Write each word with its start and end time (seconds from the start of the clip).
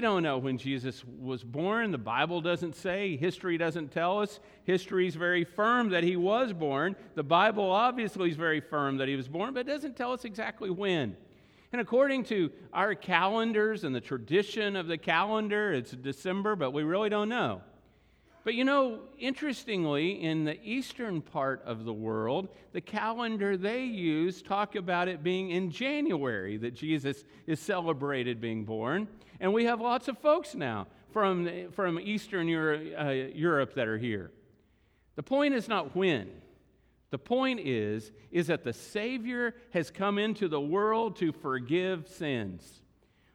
We 0.00 0.06
don't 0.06 0.22
know 0.22 0.38
when 0.38 0.56
Jesus 0.56 1.04
was 1.04 1.44
born. 1.44 1.90
The 1.90 1.98
Bible 1.98 2.40
doesn't 2.40 2.74
say. 2.74 3.18
History 3.18 3.58
doesn't 3.58 3.92
tell 3.92 4.18
us. 4.18 4.40
History 4.64 5.06
is 5.06 5.14
very 5.14 5.44
firm 5.44 5.90
that 5.90 6.02
he 6.04 6.16
was 6.16 6.54
born. 6.54 6.96
The 7.16 7.22
Bible 7.22 7.70
obviously 7.70 8.30
is 8.30 8.36
very 8.36 8.60
firm 8.60 8.96
that 8.96 9.08
he 9.08 9.14
was 9.14 9.28
born, 9.28 9.52
but 9.52 9.60
it 9.60 9.66
doesn't 9.66 9.98
tell 9.98 10.12
us 10.12 10.24
exactly 10.24 10.70
when. 10.70 11.18
And 11.70 11.82
according 11.82 12.24
to 12.24 12.50
our 12.72 12.94
calendars 12.94 13.84
and 13.84 13.94
the 13.94 14.00
tradition 14.00 14.74
of 14.74 14.86
the 14.86 14.96
calendar, 14.96 15.70
it's 15.74 15.90
December, 15.90 16.56
but 16.56 16.70
we 16.70 16.82
really 16.82 17.10
don't 17.10 17.28
know. 17.28 17.60
But 18.42 18.54
you 18.54 18.64
know, 18.64 19.00
interestingly, 19.18 20.22
in 20.22 20.44
the 20.44 20.58
eastern 20.62 21.20
part 21.20 21.62
of 21.64 21.84
the 21.84 21.92
world, 21.92 22.48
the 22.72 22.80
calendar 22.80 23.56
they 23.56 23.84
use 23.84 24.40
talk 24.40 24.76
about 24.76 25.08
it 25.08 25.22
being 25.22 25.50
in 25.50 25.70
January 25.70 26.56
that 26.56 26.74
Jesus 26.74 27.24
is 27.46 27.60
celebrated 27.60 28.40
being 28.40 28.64
born. 28.64 29.08
And 29.40 29.52
we 29.52 29.64
have 29.64 29.80
lots 29.80 30.08
of 30.08 30.18
folks 30.18 30.54
now 30.54 30.86
from, 31.12 31.70
from 31.72 32.00
Eastern 32.00 32.48
Europe, 32.48 32.82
uh, 32.98 33.10
Europe 33.10 33.74
that 33.74 33.88
are 33.88 33.98
here. 33.98 34.30
The 35.16 35.22
point 35.22 35.54
is 35.54 35.68
not 35.68 35.94
when. 35.94 36.30
The 37.10 37.18
point 37.18 37.60
is 37.60 38.12
is 38.30 38.46
that 38.46 38.64
the 38.64 38.72
Savior 38.72 39.54
has 39.72 39.90
come 39.90 40.16
into 40.16 40.48
the 40.48 40.60
world 40.60 41.16
to 41.16 41.32
forgive 41.32 42.08
sins. 42.08 42.82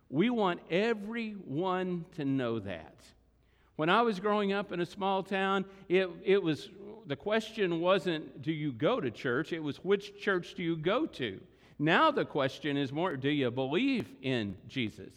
We 0.09 0.29
want 0.29 0.61
everyone 0.71 2.05
to 2.15 2.25
know 2.25 2.59
that. 2.59 2.95
When 3.75 3.89
I 3.89 4.01
was 4.01 4.19
growing 4.19 4.53
up 4.53 4.71
in 4.71 4.79
a 4.79 4.85
small 4.85 5.23
town, 5.23 5.65
it, 5.89 6.09
it 6.23 6.41
was 6.41 6.69
the 7.07 7.15
question 7.15 7.81
wasn't 7.81 8.41
do 8.41 8.51
you 8.51 8.71
go 8.71 8.99
to 8.99 9.11
church, 9.11 9.53
it 9.53 9.61
was 9.61 9.77
which 9.77 10.19
church 10.19 10.55
do 10.55 10.63
you 10.63 10.77
go 10.77 11.05
to. 11.05 11.39
Now 11.77 12.09
the 12.11 12.25
question 12.25 12.77
is 12.77 12.91
more 12.91 13.17
do 13.17 13.29
you 13.29 13.51
believe 13.51 14.07
in 14.21 14.55
Jesus? 14.67 15.13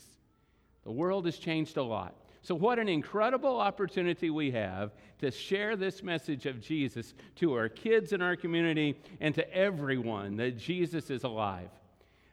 The 0.85 0.91
world 0.91 1.27
has 1.27 1.39
changed 1.39 1.77
a 1.77 1.83
lot. 1.83 2.15
So, 2.43 2.55
what 2.55 2.79
an 2.79 2.89
incredible 2.89 3.61
opportunity 3.61 4.31
we 4.31 4.51
have 4.53 4.93
to 5.19 5.31
share 5.31 5.77
this 5.77 6.03
message 6.03 6.47
of 6.47 6.61
Jesus 6.61 7.15
to 7.37 7.53
our 7.55 7.69
kids 7.69 8.13
in 8.13 8.23
our 8.23 8.37
community 8.37 8.99
and 9.21 9.35
to 9.35 9.55
everyone 9.55 10.37
that 10.37 10.57
Jesus 10.57 11.11
is 11.11 11.25
alive. 11.25 11.69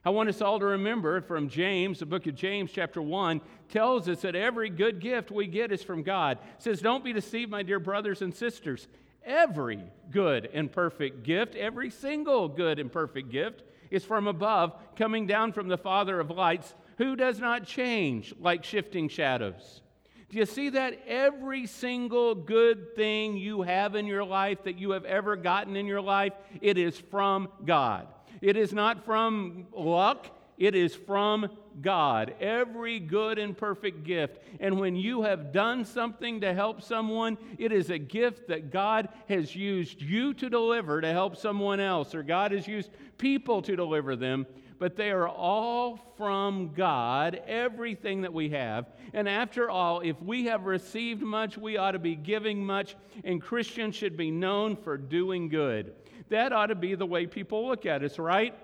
I 0.06 0.10
want 0.10 0.28
us 0.28 0.40
all 0.40 0.60
to 0.60 0.66
remember 0.66 1.20
from 1.20 1.48
James, 1.48 1.98
the 1.98 2.06
book 2.06 2.28
of 2.28 2.36
James, 2.36 2.70
chapter 2.72 3.02
1, 3.02 3.40
tells 3.68 4.08
us 4.08 4.20
that 4.20 4.36
every 4.36 4.70
good 4.70 5.00
gift 5.00 5.32
we 5.32 5.48
get 5.48 5.72
is 5.72 5.82
from 5.82 6.04
God. 6.04 6.38
It 6.58 6.62
says, 6.62 6.80
Don't 6.80 7.02
be 7.02 7.12
deceived, 7.12 7.50
my 7.50 7.64
dear 7.64 7.80
brothers 7.80 8.22
and 8.22 8.32
sisters. 8.32 8.86
Every 9.24 9.82
good 10.12 10.48
and 10.54 10.70
perfect 10.70 11.24
gift, 11.24 11.56
every 11.56 11.90
single 11.90 12.46
good 12.46 12.78
and 12.78 12.92
perfect 12.92 13.32
gift, 13.32 13.64
is 13.90 14.04
from 14.04 14.28
above, 14.28 14.76
coming 14.94 15.26
down 15.26 15.52
from 15.52 15.66
the 15.66 15.76
Father 15.76 16.20
of 16.20 16.30
lights, 16.30 16.72
who 16.98 17.16
does 17.16 17.40
not 17.40 17.66
change 17.66 18.32
like 18.40 18.62
shifting 18.62 19.08
shadows. 19.08 19.82
Do 20.28 20.38
you 20.38 20.46
see 20.46 20.68
that? 20.70 21.00
Every 21.08 21.66
single 21.66 22.36
good 22.36 22.94
thing 22.94 23.36
you 23.36 23.62
have 23.62 23.96
in 23.96 24.06
your 24.06 24.24
life 24.24 24.62
that 24.62 24.78
you 24.78 24.92
have 24.92 25.04
ever 25.04 25.34
gotten 25.34 25.74
in 25.74 25.86
your 25.86 26.00
life, 26.00 26.34
it 26.60 26.78
is 26.78 26.96
from 26.96 27.48
God. 27.64 28.06
It 28.40 28.56
is 28.56 28.72
not 28.72 29.04
from 29.04 29.66
luck, 29.72 30.26
it 30.58 30.74
is 30.74 30.94
from 30.94 31.50
God. 31.82 32.34
Every 32.40 32.98
good 32.98 33.38
and 33.38 33.56
perfect 33.56 34.04
gift. 34.04 34.38
And 34.60 34.80
when 34.80 34.96
you 34.96 35.22
have 35.22 35.52
done 35.52 35.84
something 35.84 36.40
to 36.40 36.54
help 36.54 36.80
someone, 36.80 37.36
it 37.58 37.72
is 37.72 37.90
a 37.90 37.98
gift 37.98 38.48
that 38.48 38.70
God 38.70 39.08
has 39.28 39.54
used 39.54 40.00
you 40.00 40.32
to 40.34 40.48
deliver 40.48 41.00
to 41.00 41.12
help 41.12 41.36
someone 41.36 41.80
else, 41.80 42.14
or 42.14 42.22
God 42.22 42.52
has 42.52 42.66
used 42.66 42.90
people 43.18 43.60
to 43.62 43.76
deliver 43.76 44.16
them. 44.16 44.46
But 44.78 44.96
they 44.96 45.10
are 45.10 45.28
all 45.28 45.98
from 46.18 46.72
God, 46.74 47.40
everything 47.46 48.22
that 48.22 48.32
we 48.32 48.50
have. 48.50 48.86
And 49.14 49.26
after 49.26 49.70
all, 49.70 50.00
if 50.00 50.20
we 50.20 50.44
have 50.46 50.66
received 50.66 51.22
much, 51.22 51.56
we 51.56 51.78
ought 51.78 51.92
to 51.92 51.98
be 51.98 52.14
giving 52.14 52.64
much, 52.64 52.94
and 53.24 53.40
Christians 53.40 53.94
should 53.94 54.18
be 54.18 54.30
known 54.30 54.76
for 54.76 54.98
doing 54.98 55.48
good. 55.48 55.94
That 56.28 56.52
ought 56.52 56.66
to 56.66 56.74
be 56.74 56.94
the 56.94 57.06
way 57.06 57.26
people 57.26 57.68
look 57.68 57.86
at 57.86 58.02
us, 58.02 58.18
right? 58.18 58.54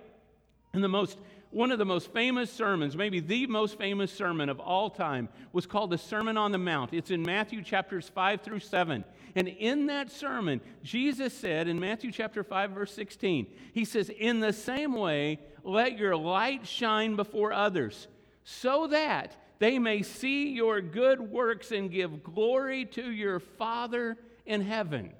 And 0.72 0.82
the 0.82 0.88
most 0.88 1.18
one 1.52 1.70
of 1.70 1.78
the 1.78 1.84
most 1.84 2.12
famous 2.12 2.50
sermons, 2.50 2.96
maybe 2.96 3.20
the 3.20 3.46
most 3.46 3.76
famous 3.76 4.10
sermon 4.10 4.48
of 4.48 4.58
all 4.58 4.88
time, 4.88 5.28
was 5.52 5.66
called 5.66 5.90
the 5.90 5.98
Sermon 5.98 6.38
on 6.38 6.50
the 6.50 6.58
Mount. 6.58 6.94
It's 6.94 7.10
in 7.10 7.22
Matthew 7.22 7.62
chapters 7.62 8.08
5 8.08 8.40
through 8.40 8.60
7. 8.60 9.04
And 9.34 9.48
in 9.48 9.86
that 9.86 10.10
sermon, 10.10 10.62
Jesus 10.82 11.34
said 11.34 11.68
in 11.68 11.78
Matthew 11.78 12.10
chapter 12.10 12.42
5, 12.42 12.70
verse 12.70 12.94
16, 12.94 13.46
He 13.74 13.84
says, 13.84 14.08
In 14.08 14.40
the 14.40 14.52
same 14.52 14.94
way, 14.94 15.40
let 15.62 15.98
your 15.98 16.16
light 16.16 16.66
shine 16.66 17.16
before 17.16 17.52
others, 17.52 18.08
so 18.44 18.86
that 18.86 19.36
they 19.58 19.78
may 19.78 20.02
see 20.02 20.48
your 20.48 20.80
good 20.80 21.20
works 21.20 21.70
and 21.70 21.90
give 21.90 22.24
glory 22.24 22.86
to 22.86 23.10
your 23.10 23.40
Father 23.40 24.16
in 24.46 24.62
heaven. 24.62 25.12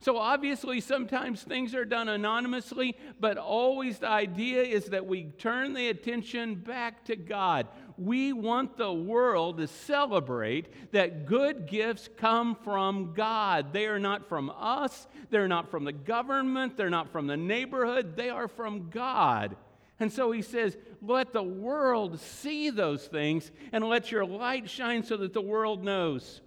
So, 0.00 0.16
obviously, 0.16 0.80
sometimes 0.80 1.42
things 1.42 1.74
are 1.74 1.84
done 1.84 2.08
anonymously, 2.08 2.96
but 3.18 3.36
always 3.36 3.98
the 3.98 4.08
idea 4.08 4.62
is 4.62 4.86
that 4.86 5.06
we 5.06 5.24
turn 5.24 5.74
the 5.74 5.88
attention 5.88 6.54
back 6.54 7.04
to 7.06 7.16
God. 7.16 7.66
We 7.96 8.32
want 8.32 8.76
the 8.76 8.92
world 8.92 9.58
to 9.58 9.66
celebrate 9.66 10.92
that 10.92 11.26
good 11.26 11.66
gifts 11.66 12.08
come 12.16 12.54
from 12.54 13.12
God. 13.12 13.72
They 13.72 13.86
are 13.86 13.98
not 13.98 14.28
from 14.28 14.52
us, 14.56 15.08
they're 15.30 15.48
not 15.48 15.68
from 15.68 15.82
the 15.82 15.92
government, 15.92 16.76
they're 16.76 16.90
not 16.90 17.10
from 17.10 17.26
the 17.26 17.36
neighborhood, 17.36 18.16
they 18.16 18.30
are 18.30 18.46
from 18.46 18.90
God. 18.90 19.56
And 19.98 20.12
so 20.12 20.30
he 20.30 20.42
says, 20.42 20.76
Let 21.02 21.32
the 21.32 21.42
world 21.42 22.20
see 22.20 22.70
those 22.70 23.06
things 23.08 23.50
and 23.72 23.82
let 23.82 24.12
your 24.12 24.24
light 24.24 24.70
shine 24.70 25.02
so 25.02 25.16
that 25.16 25.32
the 25.32 25.40
world 25.40 25.82
knows. 25.82 26.40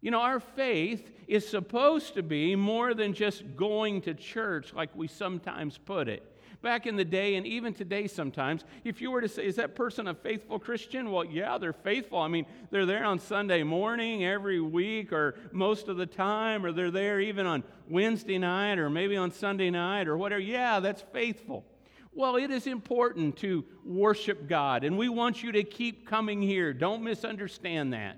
You 0.00 0.10
know, 0.10 0.20
our 0.20 0.40
faith 0.40 1.10
is 1.26 1.46
supposed 1.46 2.14
to 2.14 2.22
be 2.22 2.56
more 2.56 2.94
than 2.94 3.12
just 3.12 3.56
going 3.56 4.00
to 4.02 4.14
church, 4.14 4.72
like 4.72 4.94
we 4.94 5.08
sometimes 5.08 5.78
put 5.78 6.08
it. 6.08 6.22
Back 6.62 6.86
in 6.86 6.96
the 6.96 7.04
day, 7.04 7.34
and 7.34 7.46
even 7.46 7.74
today 7.74 8.06
sometimes, 8.06 8.64
if 8.82 9.00
you 9.00 9.10
were 9.10 9.20
to 9.20 9.28
say, 9.28 9.46
Is 9.46 9.56
that 9.56 9.74
person 9.74 10.08
a 10.08 10.14
faithful 10.14 10.58
Christian? 10.58 11.10
Well, 11.10 11.24
yeah, 11.24 11.58
they're 11.58 11.72
faithful. 11.72 12.18
I 12.18 12.28
mean, 12.28 12.46
they're 12.70 12.86
there 12.86 13.04
on 13.04 13.18
Sunday 13.18 13.62
morning 13.62 14.24
every 14.24 14.60
week 14.60 15.12
or 15.12 15.34
most 15.52 15.88
of 15.88 15.96
the 15.96 16.06
time, 16.06 16.64
or 16.64 16.72
they're 16.72 16.90
there 16.90 17.20
even 17.20 17.46
on 17.46 17.62
Wednesday 17.88 18.38
night 18.38 18.78
or 18.78 18.88
maybe 18.88 19.16
on 19.16 19.30
Sunday 19.30 19.70
night 19.70 20.08
or 20.08 20.16
whatever. 20.16 20.40
Yeah, 20.40 20.80
that's 20.80 21.02
faithful. 21.12 21.64
Well, 22.16 22.36
it 22.36 22.50
is 22.50 22.66
important 22.66 23.36
to 23.38 23.62
worship 23.84 24.48
God, 24.48 24.84
and 24.84 24.96
we 24.96 25.10
want 25.10 25.42
you 25.42 25.52
to 25.52 25.62
keep 25.62 26.08
coming 26.08 26.40
here. 26.40 26.72
Don't 26.72 27.02
misunderstand 27.02 27.92
that. 27.92 28.16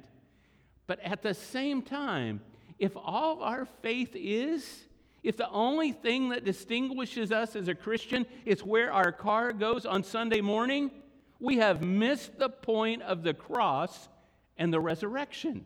But 0.86 1.00
at 1.00 1.22
the 1.22 1.34
same 1.34 1.82
time, 1.82 2.40
if 2.78 2.96
all 2.96 3.42
our 3.42 3.66
faith 3.82 4.12
is, 4.14 4.84
if 5.22 5.36
the 5.36 5.50
only 5.50 5.92
thing 5.92 6.28
that 6.30 6.44
distinguishes 6.44 7.32
us 7.32 7.56
as 7.56 7.68
a 7.68 7.74
Christian 7.74 8.24
is 8.44 8.62
where 8.62 8.92
our 8.92 9.12
car 9.12 9.52
goes 9.52 9.84
on 9.84 10.04
Sunday 10.04 10.40
morning, 10.40 10.90
we 11.40 11.56
have 11.56 11.82
missed 11.82 12.38
the 12.38 12.48
point 12.48 13.02
of 13.02 13.22
the 13.22 13.34
cross 13.34 14.08
and 14.56 14.72
the 14.72 14.80
resurrection. 14.80 15.64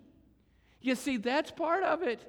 You 0.81 0.95
see, 0.95 1.17
that's 1.17 1.51
part 1.51 1.83
of 1.85 2.03
it. 2.03 2.21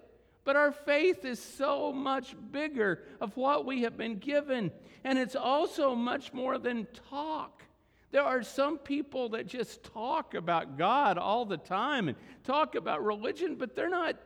But 0.45 0.55
our 0.57 0.71
faith 0.71 1.23
is 1.23 1.41
so 1.41 1.93
much 1.93 2.35
bigger 2.51 3.01
of 3.21 3.35
what 3.37 3.65
we 3.65 3.83
have 3.83 3.97
been 3.97 4.19
given. 4.19 4.71
And 5.03 5.17
it's 5.17 5.35
also 5.35 5.95
much 5.95 6.33
more 6.33 6.57
than 6.57 6.87
talk. 7.09 7.63
There 8.11 8.21
are 8.21 8.43
some 8.43 8.77
people 8.77 9.29
that 9.29 9.47
just 9.47 9.83
talk 9.83 10.35
about 10.35 10.77
God 10.77 11.17
all 11.17 11.45
the 11.45 11.57
time 11.57 12.09
and 12.09 12.17
talk 12.43 12.75
about 12.75 13.03
religion, 13.03 13.55
but 13.55 13.75
they're 13.75 13.89
not, 13.89 14.17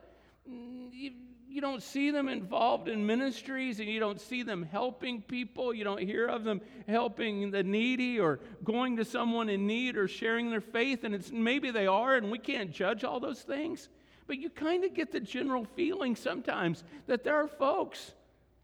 you, 0.47 1.12
you, 1.47 1.62
don't 1.62 1.84
see 1.84 2.12
them 2.12 2.30
involved 2.30 2.88
in 2.88 3.06
ministries 3.06 3.80
and 3.80 3.90
you 3.90 4.00
don't 4.00 4.22
see 4.22 4.44
them 4.44 4.63
helping 4.63 5.22
people. 5.22 5.74
You 5.74 5.84
don't 5.84 6.02
hear 6.02 6.28
of 6.28 6.44
them 6.44 6.62
helping 6.88 7.52
the 7.52 7.63
needy 7.63 8.19
or 8.19 8.40
going 8.63 8.97
to 8.97 9.06
someone 9.06 9.50
in 9.50 9.68
need 9.68 9.97
or 9.97 10.07
sharing 10.07 10.50
their 10.50 10.62
faith. 10.62 11.03
And 11.03 11.16
it's 11.16 11.31
maybe 11.31 11.72
they 11.72 11.88
are, 11.88 12.16
and 12.16 12.31
we 12.31 12.40
can't 12.40 12.71
judge 12.71 13.04
all 13.04 13.19
those 13.19 13.42
things. 13.42 13.89
But 14.27 14.39
you 14.39 14.50
kind 14.50 14.83
of 14.83 14.94
get 14.94 15.12
the 15.12 15.19
general 15.19 15.66
feeling 15.75 16.16
sometimes 16.16 16.83
that 17.07 17.24
there 17.24 17.36
are 17.36 17.48
folks 17.48 18.13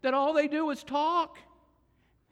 that 0.02 0.14
all 0.14 0.32
they 0.34 0.48
do 0.48 0.70
is 0.70 0.84
talk. 0.84 1.38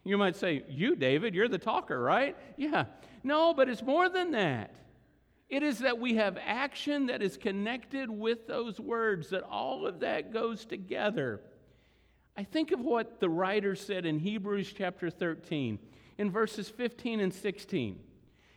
You 0.05 0.19
might 0.19 0.37
say, 0.37 0.65
You, 0.69 0.97
David, 0.97 1.35
you're 1.35 1.49
the 1.49 1.59
talker, 1.59 2.01
right? 2.01 2.37
Yeah. 2.57 2.85
No, 3.25 3.55
but 3.55 3.69
it's 3.69 3.83
more 3.83 4.09
than 4.09 4.33
that. 4.33 4.75
It 5.53 5.63
is 5.63 5.81
that 5.81 5.99
we 5.99 6.15
have 6.15 6.39
action 6.43 7.09
that 7.09 7.21
is 7.21 7.37
connected 7.37 8.09
with 8.09 8.47
those 8.47 8.81
words, 8.81 9.29
that 9.29 9.43
all 9.43 9.87
of 9.87 10.01
that 10.01 10.33
goes 10.33 10.65
together. 10.65 11.43
I 12.35 12.43
think 12.43 12.73
of 12.73 12.81
what 12.81 13.21
the 13.21 13.29
writer 13.29 13.77
said 13.77 14.07
in 14.07 14.19
Hebrews 14.19 14.73
chapter 14.73 15.11
13, 15.11 15.79
in 16.17 16.31
verses 16.31 16.71
15 16.71 17.21
and 17.21 17.35
16. 17.35 18.01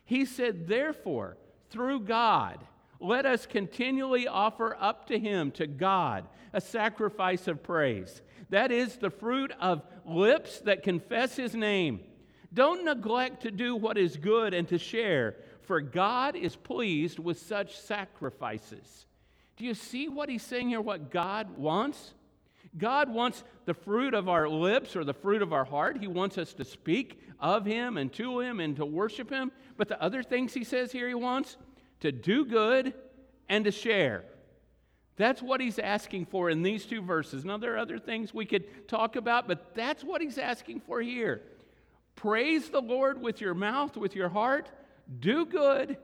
He 0.05 0.23
said, 0.23 0.69
Therefore, 0.69 1.35
through 1.69 1.99
God, 1.99 2.65
let 3.01 3.25
us 3.25 3.45
continually 3.45 4.25
offer 4.25 4.77
up 4.79 5.07
to 5.07 5.19
Him, 5.19 5.51
to 5.51 5.67
God, 5.67 6.25
a 6.53 6.61
sacrifice 6.61 7.49
of 7.49 7.61
praise. 7.61 8.21
That 8.51 8.71
is 8.71 8.95
the 8.95 9.09
fruit 9.09 9.51
of 9.59 9.83
lips 10.05 10.61
that 10.61 10.81
confess 10.81 11.35
His 11.35 11.55
name. 11.55 11.99
Don't 12.53 12.85
neglect 12.85 13.41
to 13.41 13.51
do 13.51 13.75
what 13.75 13.97
is 13.97 14.15
good 14.15 14.53
and 14.53 14.65
to 14.69 14.77
share, 14.77 15.35
for 15.65 15.81
God 15.81 16.35
is 16.35 16.55
pleased 16.55 17.19
with 17.19 17.39
such 17.39 17.77
sacrifices. 17.79 19.05
Do 19.57 19.65
you 19.65 19.73
see 19.73 20.07
what 20.07 20.29
he's 20.29 20.43
saying 20.43 20.69
here, 20.69 20.81
what 20.81 21.11
God 21.11 21.57
wants? 21.57 22.13
God 22.77 23.09
wants 23.09 23.43
the 23.65 23.73
fruit 23.73 24.13
of 24.13 24.27
our 24.27 24.49
lips 24.49 24.95
or 24.95 25.03
the 25.03 25.13
fruit 25.13 25.41
of 25.41 25.53
our 25.53 25.65
heart. 25.65 25.97
He 25.99 26.07
wants 26.07 26.37
us 26.37 26.53
to 26.55 26.65
speak 26.65 27.21
of 27.39 27.65
Him 27.65 27.97
and 27.97 28.11
to 28.13 28.39
Him 28.39 28.59
and 28.59 28.75
to 28.75 28.85
worship 28.85 29.29
Him. 29.29 29.51
But 29.77 29.87
the 29.87 30.01
other 30.01 30.23
things 30.23 30.53
He 30.53 30.63
says 30.63 30.91
here 30.91 31.07
He 31.07 31.13
wants 31.13 31.57
to 32.01 32.11
do 32.11 32.45
good 32.45 32.93
and 33.47 33.63
to 33.65 33.71
share. 33.71 34.25
That's 35.15 35.41
what 35.41 35.61
He's 35.61 35.79
asking 35.79 36.25
for 36.25 36.49
in 36.49 36.63
these 36.63 36.85
two 36.85 37.01
verses. 37.01 37.45
Now, 37.45 37.57
there 37.57 37.75
are 37.75 37.79
other 37.79 37.99
things 37.99 38.33
we 38.33 38.45
could 38.45 38.87
talk 38.89 39.15
about, 39.15 39.47
but 39.47 39.73
that's 39.73 40.03
what 40.03 40.21
He's 40.21 40.37
asking 40.37 40.81
for 40.81 41.01
here. 41.01 41.41
Praise 42.15 42.69
the 42.69 42.81
Lord 42.81 43.21
with 43.21 43.39
your 43.39 43.53
mouth, 43.53 43.95
with 43.95 44.15
your 44.15 44.29
heart, 44.29 44.69
do 45.19 45.45
good, 45.45 45.97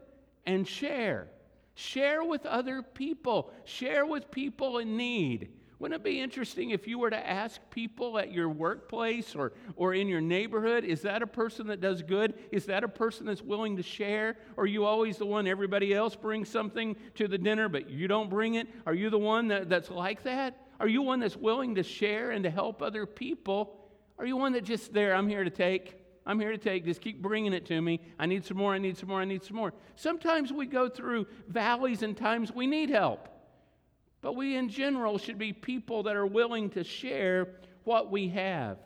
and 0.46 0.68
share. 0.68 1.28
Share 1.76 2.24
with 2.24 2.46
other 2.46 2.82
people, 2.82 3.52
share 3.66 4.06
with 4.06 4.32
people 4.32 4.80
in 4.80 4.98
need. 4.98 5.50
Wouldn't 5.80 6.00
it 6.00 6.04
be 6.04 6.22
interesting 6.22 6.70
if 6.70 6.88
you 6.88 7.00
were 7.00 7.10
to 7.10 7.28
ask 7.28 7.60
people 7.72 8.20
at 8.20 8.32
your 8.32 8.50
workplace 8.50 9.34
or, 9.34 9.54
or 9.76 9.96
in 9.96 10.08
your 10.08 10.22
neighborhood, 10.22 10.84
is 10.84 11.02
that 11.02 11.24
a 11.24 11.28
person 11.28 11.66
that 11.68 11.82
does 11.82 12.04
good? 12.04 12.36
Is 12.52 12.68
that 12.68 12.84
a 12.84 12.88
person 12.88 13.26
that's 13.26 13.42
willing 13.42 13.78
to 13.78 13.84
share? 13.84 14.38
Are 14.60 14.68
you 14.68 14.86
always 14.86 15.18
the 15.18 15.26
one 15.26 15.48
everybody 15.48 15.92
else 15.92 16.16
brings 16.16 16.50
something 16.50 16.96
to 17.16 17.28
the 17.28 17.40
dinner, 17.40 17.68
but 17.68 17.90
you 17.90 18.08
don't 18.08 18.30
bring 18.30 18.56
it? 18.56 18.68
Are 18.86 18.94
you 18.94 19.10
the 19.10 19.18
one 19.18 19.48
that, 19.48 19.70
that's 19.70 19.90
like 19.90 20.22
that? 20.22 20.68
Are 20.80 20.88
you 20.88 21.02
one 21.02 21.20
that's 21.20 21.36
willing 21.36 21.74
to 21.74 21.84
share 21.84 22.30
and 22.30 22.44
to 22.44 22.52
help 22.52 22.84
other 22.84 23.08
people? 23.08 23.90
Are 24.20 24.26
you 24.28 24.38
one 24.38 24.54
that 24.54 24.64
just 24.64 24.94
there, 24.94 25.16
I'm 25.16 25.28
here 25.28 25.44
to 25.44 25.50
take? 25.50 26.01
I'm 26.26 26.40
here 26.40 26.52
to 26.52 26.58
take. 26.58 26.86
Just 26.86 27.02
keep 27.02 27.22
bringing 27.22 27.54
it 27.54 27.66
to 27.68 27.82
me. 27.82 28.00
I 28.20 28.26
need 28.26 28.46
some 28.46 28.58
more. 28.58 28.74
I 28.74 28.78
need 28.78 28.98
some 28.98 29.10
more. 29.10 29.22
I 29.22 29.26
need 29.26 29.44
some 29.44 29.58
more. 29.58 29.74
Sometimes 29.96 30.54
we 30.54 30.66
go 30.66 30.88
through 30.88 31.28
valleys 31.48 32.04
and 32.04 32.16
times 32.16 32.52
we 32.52 32.68
need 32.68 32.90
help. 32.90 33.28
But 34.22 34.36
we, 34.36 34.56
in 34.56 34.70
general, 34.70 35.18
should 35.18 35.40
be 35.40 35.52
people 35.52 36.04
that 36.04 36.16
are 36.16 36.28
willing 36.28 36.70
to 36.72 36.84
share 36.84 37.48
what 37.84 38.12
we 38.12 38.30
have. 38.30 38.78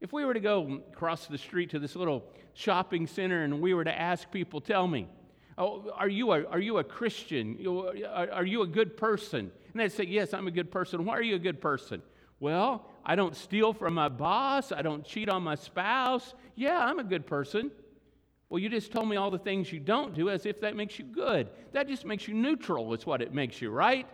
If 0.00 0.12
we 0.12 0.24
were 0.24 0.32
to 0.32 0.40
go 0.40 0.80
across 0.90 1.26
the 1.26 1.36
street 1.36 1.70
to 1.70 1.78
this 1.78 1.94
little 1.94 2.24
shopping 2.54 3.06
center 3.06 3.44
and 3.44 3.60
we 3.60 3.74
were 3.74 3.84
to 3.84 4.00
ask 4.00 4.30
people, 4.30 4.62
tell 4.62 4.88
me, 4.88 5.06
oh, 5.58 5.90
are, 5.94 6.08
you 6.08 6.32
a, 6.32 6.46
are 6.46 6.58
you 6.58 6.78
a 6.78 6.84
Christian? 6.84 7.58
Are 8.08 8.46
you 8.46 8.62
a 8.62 8.66
good 8.66 8.96
person? 8.96 9.52
And 9.72 9.80
they'd 9.80 9.92
say, 9.92 10.04
yes, 10.04 10.32
I'm 10.32 10.46
a 10.46 10.50
good 10.50 10.70
person. 10.70 11.04
Why 11.04 11.18
are 11.18 11.22
you 11.22 11.36
a 11.36 11.40
good 11.40 11.60
person? 11.60 12.00
Well, 12.40 12.86
I 13.04 13.16
don't 13.16 13.36
steal 13.36 13.72
from 13.72 13.94
my 13.94 14.08
boss. 14.08 14.72
I 14.72 14.82
don't 14.82 15.04
cheat 15.04 15.28
on 15.28 15.42
my 15.42 15.54
spouse. 15.54 16.34
Yeah, 16.54 16.78
I'm 16.78 16.98
a 16.98 17.04
good 17.04 17.26
person. 17.26 17.70
Well, 18.48 18.58
you 18.58 18.68
just 18.68 18.90
told 18.90 19.08
me 19.08 19.16
all 19.16 19.30
the 19.30 19.38
things 19.38 19.72
you 19.72 19.78
don't 19.78 20.14
do 20.14 20.28
as 20.28 20.44
if 20.44 20.60
that 20.60 20.74
makes 20.74 20.98
you 20.98 21.04
good. 21.04 21.50
That 21.72 21.88
just 21.88 22.04
makes 22.04 22.26
you 22.26 22.34
neutral, 22.34 22.92
is 22.94 23.06
what 23.06 23.22
it 23.22 23.32
makes 23.32 23.62
you, 23.62 23.70
right? 23.70 24.06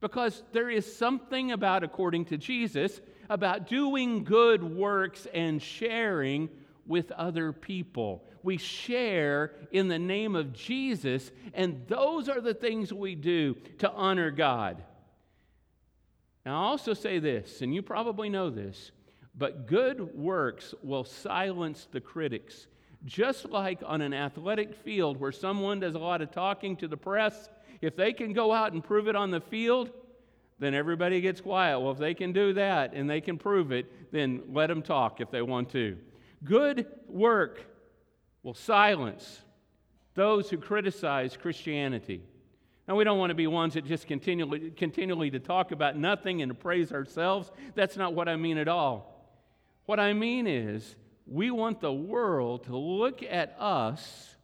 Because 0.00 0.42
there 0.52 0.68
is 0.68 0.96
something 0.96 1.52
about, 1.52 1.82
according 1.82 2.26
to 2.26 2.36
Jesus, 2.36 3.00
about 3.30 3.66
doing 3.66 4.22
good 4.22 4.62
works 4.62 5.26
and 5.32 5.62
sharing 5.62 6.50
with 6.86 7.10
other 7.12 7.52
people. 7.52 8.22
We 8.42 8.58
share 8.58 9.52
in 9.72 9.88
the 9.88 9.98
name 9.98 10.36
of 10.36 10.52
Jesus, 10.52 11.32
and 11.54 11.86
those 11.88 12.28
are 12.28 12.42
the 12.42 12.52
things 12.52 12.92
we 12.92 13.14
do 13.14 13.56
to 13.78 13.90
honor 13.90 14.30
God. 14.30 14.84
Now, 16.44 16.62
I'll 16.62 16.70
also 16.70 16.94
say 16.94 17.18
this, 17.18 17.62
and 17.62 17.74
you 17.74 17.82
probably 17.82 18.28
know 18.28 18.50
this, 18.50 18.92
but 19.36 19.66
good 19.66 20.14
works 20.14 20.74
will 20.82 21.04
silence 21.04 21.88
the 21.90 22.00
critics. 22.00 22.66
Just 23.04 23.50
like 23.50 23.80
on 23.84 24.00
an 24.00 24.14
athletic 24.14 24.74
field 24.74 25.18
where 25.18 25.32
someone 25.32 25.80
does 25.80 25.94
a 25.94 25.98
lot 25.98 26.22
of 26.22 26.30
talking 26.30 26.76
to 26.76 26.88
the 26.88 26.96
press 26.96 27.48
if 27.80 27.96
they 27.96 28.12
can 28.12 28.32
go 28.32 28.52
out 28.52 28.72
and 28.72 28.82
prove 28.82 29.08
it 29.08 29.16
on 29.16 29.30
the 29.30 29.40
field, 29.40 29.90
then 30.58 30.72
everybody 30.72 31.20
gets 31.20 31.40
quiet. 31.40 31.78
Well, 31.78 31.92
if 31.92 31.98
they 31.98 32.14
can 32.14 32.32
do 32.32 32.54
that 32.54 32.94
and 32.94 33.10
they 33.10 33.20
can 33.20 33.36
prove 33.36 33.72
it, 33.72 34.10
then 34.12 34.42
let 34.50 34.68
them 34.68 34.80
talk 34.80 35.20
if 35.20 35.30
they 35.30 35.42
want 35.42 35.70
to. 35.70 35.96
Good 36.44 36.86
work 37.08 37.64
will 38.42 38.54
silence 38.54 39.42
those 40.14 40.48
who 40.48 40.56
criticize 40.56 41.36
Christianity. 41.36 42.22
Now, 42.86 42.96
we 42.96 43.04
don't 43.04 43.18
want 43.18 43.30
to 43.30 43.34
be 43.34 43.46
ones 43.46 43.74
that 43.74 43.86
just 43.86 44.06
continually, 44.06 44.70
continually 44.70 45.30
to 45.30 45.38
talk 45.38 45.72
about 45.72 45.96
nothing 45.96 46.42
and 46.42 46.50
to 46.50 46.54
praise 46.54 46.92
ourselves. 46.92 47.50
That's 47.74 47.96
not 47.96 48.12
what 48.12 48.28
I 48.28 48.36
mean 48.36 48.58
at 48.58 48.68
all. 48.68 49.10
What 49.86 49.98
I 49.98 50.12
mean 50.12 50.46
is, 50.46 50.96
we 51.26 51.50
want 51.50 51.80
the 51.80 51.92
world 51.92 52.64
to 52.64 52.76
look 52.76 53.22
at 53.22 53.56
us 53.58 54.36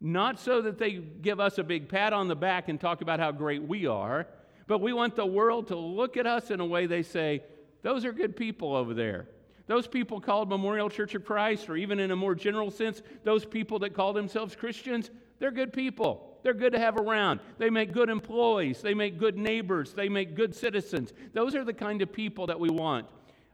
not 0.00 0.40
so 0.40 0.62
that 0.62 0.78
they 0.78 0.92
give 0.94 1.38
us 1.38 1.58
a 1.58 1.62
big 1.62 1.88
pat 1.88 2.12
on 2.12 2.26
the 2.26 2.34
back 2.34 2.68
and 2.68 2.80
talk 2.80 3.02
about 3.02 3.20
how 3.20 3.30
great 3.30 3.62
we 3.62 3.86
are, 3.86 4.26
but 4.66 4.80
we 4.80 4.92
want 4.92 5.14
the 5.14 5.26
world 5.26 5.68
to 5.68 5.76
look 5.76 6.16
at 6.16 6.26
us 6.26 6.50
in 6.50 6.60
a 6.60 6.66
way 6.66 6.86
they 6.86 7.02
say, 7.02 7.42
those 7.82 8.04
are 8.04 8.12
good 8.12 8.36
people 8.36 8.74
over 8.74 8.94
there. 8.94 9.28
Those 9.66 9.86
people 9.86 10.20
called 10.20 10.48
Memorial 10.48 10.90
Church 10.90 11.14
of 11.14 11.24
Christ, 11.24 11.68
or 11.68 11.76
even 11.76 12.00
in 12.00 12.10
a 12.10 12.16
more 12.16 12.34
general 12.34 12.70
sense, 12.70 13.02
those 13.22 13.44
people 13.44 13.78
that 13.80 13.94
call 13.94 14.12
themselves 14.12 14.56
Christians, 14.56 15.10
they're 15.38 15.52
good 15.52 15.72
people. 15.72 16.31
They're 16.42 16.54
good 16.54 16.72
to 16.72 16.78
have 16.78 16.96
around. 16.96 17.40
They 17.58 17.70
make 17.70 17.92
good 17.92 18.08
employees. 18.08 18.82
They 18.82 18.94
make 18.94 19.18
good 19.18 19.36
neighbors. 19.36 19.92
They 19.92 20.08
make 20.08 20.34
good 20.34 20.54
citizens. 20.54 21.12
Those 21.32 21.54
are 21.54 21.64
the 21.64 21.72
kind 21.72 22.02
of 22.02 22.12
people 22.12 22.46
that 22.48 22.58
we 22.58 22.68
want. 22.68 23.06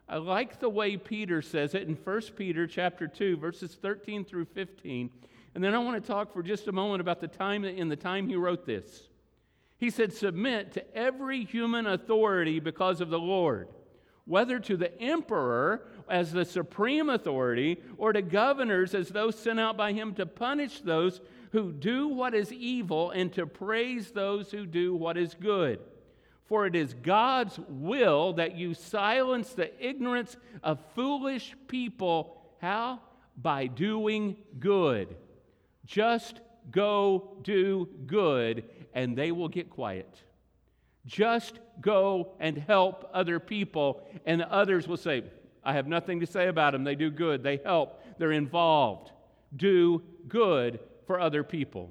I 0.09 0.17
like 0.17 0.59
the 0.59 0.71
way 0.71 0.97
Peter 0.97 1.43
says 1.43 1.75
it 1.75 1.87
in 1.87 1.95
1 1.95 2.21
Peter 2.35 2.67
chapter 2.67 3.07
2, 3.07 3.37
verses 3.37 3.77
13 3.81 4.25
through 4.25 4.47
15. 4.47 5.11
And 5.55 5.63
then 5.63 5.75
I 5.75 5.79
want 5.79 6.03
to 6.03 6.07
talk 6.07 6.33
for 6.33 6.43
just 6.43 6.69
a 6.69 6.73
moment 6.73 7.01
about 7.03 7.21
the 7.21 7.29
time 7.29 7.65
in 7.65 7.89
the 7.89 7.97
time 7.97 8.29
he 8.29 8.37
wrote 8.37 8.65
this. 8.65 9.09
He 9.77 9.91
said, 9.91 10.13
Submit 10.13 10.73
to 10.73 10.97
every 10.97 11.45
human 11.45 11.87
authority 11.87 12.59
because 12.59 13.01
of 13.01 13.11
the 13.11 13.19
Lord, 13.19 13.69
whether 14.25 14.59
to 14.61 14.77
the 14.77 14.99
emperor 15.01 15.87
as 16.11 16.33
the 16.33 16.45
supreme 16.45 17.09
authority 17.09 17.81
or 17.97 18.13
to 18.13 18.23
governors 18.23 18.95
as 18.95 19.09
those 19.09 19.39
sent 19.39 19.61
out 19.61 19.77
by 19.77 19.93
him 19.93 20.15
to 20.15 20.27
punish 20.27 20.81
those 20.81 21.21
who 21.53 21.73
do 21.73 22.09
what 22.09 22.35
is 22.35 22.53
evil 22.53 23.11
and 23.11 23.33
to 23.33 23.47
praise 23.47 24.11
those 24.11 24.51
who 24.51 24.67
do 24.67 24.95
what 24.95 25.17
is 25.17 25.35
good. 25.35 25.81
For 26.47 26.67
it 26.67 26.75
is 26.75 26.95
God's 26.95 27.59
will 27.69 28.33
that 28.35 28.57
you 28.57 28.75
silence 28.75 29.53
the 29.53 29.71
ignorance 29.85 30.37
of 30.63 30.79
foolish 30.95 31.55
people. 31.67 32.43
How? 32.61 33.01
By 33.37 33.67
doing 33.67 34.37
good. 34.59 35.15
Just 35.85 36.41
go 36.71 37.39
do 37.43 37.89
good, 38.07 38.65
and 38.95 39.17
they 39.17 39.33
will 39.33 39.49
get 39.49 39.71
quiet. 39.71 40.23
Just 41.07 41.59
go 41.81 42.33
and 42.41 42.57
help 42.59 43.09
other 43.15 43.41
people, 43.41 44.07
and 44.27 44.43
others 44.43 44.87
will 44.89 44.97
say, 44.97 45.25
I 45.65 45.73
have 45.75 45.87
nothing 45.87 46.21
to 46.21 46.27
say 46.27 46.49
about 46.49 46.73
them. 46.73 46.85
They 46.85 46.95
do 46.95 47.11
good, 47.11 47.43
they 47.43 47.61
help, 47.65 48.03
they're 48.19 48.33
involved. 48.33 49.13
Do 49.55 50.03
good 50.29 50.81
for 51.07 51.19
other 51.19 51.43
people. 51.43 51.91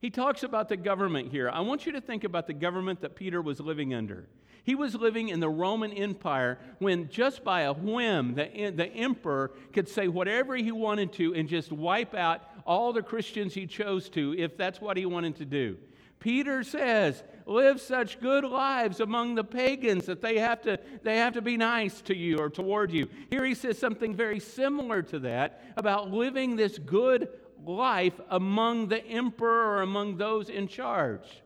He 0.00 0.10
talks 0.10 0.42
about 0.42 0.68
the 0.68 0.76
government 0.76 1.30
here. 1.30 1.48
I 1.48 1.60
want 1.60 1.86
you 1.86 1.92
to 1.92 2.00
think 2.00 2.24
about 2.24 2.46
the 2.46 2.52
government 2.52 3.00
that 3.02 3.14
Peter 3.14 3.40
was 3.40 3.60
living 3.60 3.94
under. 3.94 4.28
He 4.64 4.74
was 4.74 4.94
living 4.94 5.28
in 5.28 5.40
the 5.40 5.48
Roman 5.48 5.92
Empire 5.92 6.58
when, 6.78 7.08
just 7.08 7.42
by 7.42 7.62
a 7.62 7.72
whim, 7.72 8.34
the, 8.34 8.72
the 8.74 8.86
emperor 8.86 9.52
could 9.72 9.88
say 9.88 10.08
whatever 10.08 10.56
he 10.56 10.70
wanted 10.70 11.12
to 11.14 11.34
and 11.34 11.48
just 11.48 11.72
wipe 11.72 12.14
out 12.14 12.42
all 12.64 12.92
the 12.92 13.02
Christians 13.02 13.54
he 13.54 13.66
chose 13.66 14.08
to 14.10 14.34
if 14.38 14.56
that's 14.56 14.80
what 14.80 14.96
he 14.96 15.06
wanted 15.06 15.36
to 15.36 15.44
do. 15.44 15.78
Peter 16.22 16.62
says, 16.62 17.20
live 17.46 17.80
such 17.80 18.20
good 18.20 18.44
lives 18.44 19.00
among 19.00 19.34
the 19.34 19.42
pagans 19.42 20.06
that 20.06 20.22
they 20.22 20.38
have 20.38 20.62
to, 20.62 20.78
they 21.02 21.16
have 21.16 21.34
to 21.34 21.42
be 21.42 21.56
nice 21.56 22.00
to 22.00 22.16
you 22.16 22.38
or 22.38 22.48
toward 22.48 22.92
you. 22.92 23.08
Here 23.28 23.44
he 23.44 23.56
says 23.56 23.76
something 23.76 24.14
very 24.14 24.38
similar 24.38 25.02
to 25.02 25.18
that 25.18 25.60
about 25.76 26.12
living 26.12 26.54
this 26.54 26.78
good 26.78 27.28
life 27.66 28.20
among 28.30 28.86
the 28.86 29.04
emperor 29.04 29.78
or 29.78 29.82
among 29.82 30.16
those 30.16 30.48
in 30.48 30.68
charge. 30.68 31.42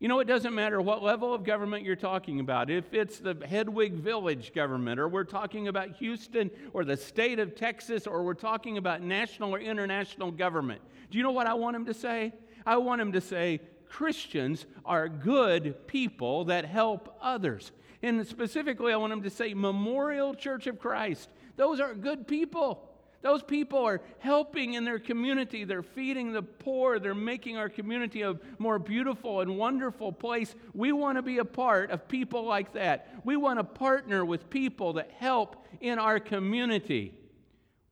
You 0.00 0.08
know, 0.08 0.20
it 0.20 0.26
doesn't 0.26 0.54
matter 0.54 0.80
what 0.80 1.02
level 1.02 1.34
of 1.34 1.44
government 1.44 1.84
you're 1.84 1.94
talking 1.94 2.40
about. 2.40 2.70
If 2.70 2.94
it's 2.94 3.18
the 3.18 3.36
Hedwig 3.46 3.92
Village 3.92 4.54
government, 4.54 4.98
or 4.98 5.08
we're 5.08 5.24
talking 5.24 5.68
about 5.68 5.96
Houston, 5.96 6.50
or 6.72 6.86
the 6.86 6.96
state 6.96 7.38
of 7.38 7.54
Texas, 7.54 8.06
or 8.06 8.22
we're 8.22 8.32
talking 8.32 8.78
about 8.78 9.02
national 9.02 9.54
or 9.54 9.60
international 9.60 10.30
government. 10.30 10.80
Do 11.10 11.18
you 11.18 11.22
know 11.22 11.32
what 11.32 11.46
I 11.46 11.52
want 11.52 11.76
him 11.76 11.84
to 11.84 11.94
say? 11.94 12.32
I 12.66 12.78
want 12.78 13.00
him 13.00 13.12
to 13.12 13.20
say, 13.20 13.60
Christians 13.88 14.66
are 14.84 15.08
good 15.08 15.86
people 15.86 16.46
that 16.46 16.64
help 16.64 17.16
others. 17.20 17.72
And 18.02 18.26
specifically, 18.26 18.92
I 18.92 18.96
want 18.96 19.12
them 19.12 19.22
to 19.22 19.30
say, 19.30 19.54
Memorial 19.54 20.34
Church 20.34 20.66
of 20.66 20.78
Christ. 20.78 21.30
Those 21.56 21.80
are 21.80 21.94
good 21.94 22.26
people. 22.26 22.90
Those 23.22 23.42
people 23.42 23.78
are 23.78 24.02
helping 24.18 24.74
in 24.74 24.84
their 24.84 24.98
community. 24.98 25.64
They're 25.64 25.82
feeding 25.82 26.32
the 26.32 26.42
poor. 26.42 26.98
They're 26.98 27.14
making 27.14 27.56
our 27.56 27.70
community 27.70 28.20
a 28.20 28.36
more 28.58 28.78
beautiful 28.78 29.40
and 29.40 29.56
wonderful 29.56 30.12
place. 30.12 30.54
We 30.74 30.92
want 30.92 31.16
to 31.16 31.22
be 31.22 31.38
a 31.38 31.44
part 31.46 31.90
of 31.90 32.06
people 32.06 32.44
like 32.44 32.74
that. 32.74 33.08
We 33.24 33.36
want 33.36 33.58
to 33.58 33.64
partner 33.64 34.26
with 34.26 34.50
people 34.50 34.92
that 34.94 35.10
help 35.12 35.66
in 35.80 35.98
our 35.98 36.20
community. 36.20 37.14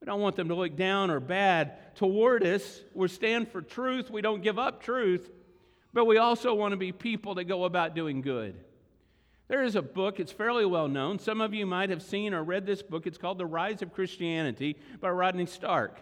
We 0.02 0.04
don't 0.04 0.20
want 0.20 0.37
them 0.37 0.49
to 0.49 0.54
look 0.54 0.76
down 0.76 1.11
or 1.11 1.20
bad 1.20 1.96
toward 1.96 2.44
us. 2.44 2.82
We 2.92 3.08
stand 3.08 3.49
for 3.49 3.62
truth. 3.62 4.11
We 4.11 4.20
don't 4.20 4.42
give 4.42 4.58
up 4.58 4.82
truth. 4.82 5.30
But 5.92 6.06
we 6.06 6.18
also 6.18 6.54
want 6.54 6.72
to 6.72 6.76
be 6.76 6.92
people 6.92 7.34
that 7.34 7.44
go 7.44 7.64
about 7.64 7.94
doing 7.94 8.22
good. 8.22 8.54
There 9.49 9.62
is 9.62 9.76
a 9.76 9.82
book, 9.82 10.18
it's 10.18 10.32
fairly 10.32 10.64
well 10.64 10.88
known. 10.88 11.18
Some 11.18 11.40
of 11.40 11.52
you 11.52 11.66
might 11.66 11.90
have 11.90 12.02
seen 12.02 12.32
or 12.32 12.42
read 12.42 12.64
this 12.64 12.82
book. 12.82 13.06
It's 13.06 13.18
called 13.18 13.38
The 13.38 13.46
Rise 13.46 13.82
of 13.82 13.92
Christianity 13.92 14.78
by 15.00 15.11
Rodney 15.11 15.46
Stark. 15.46 16.00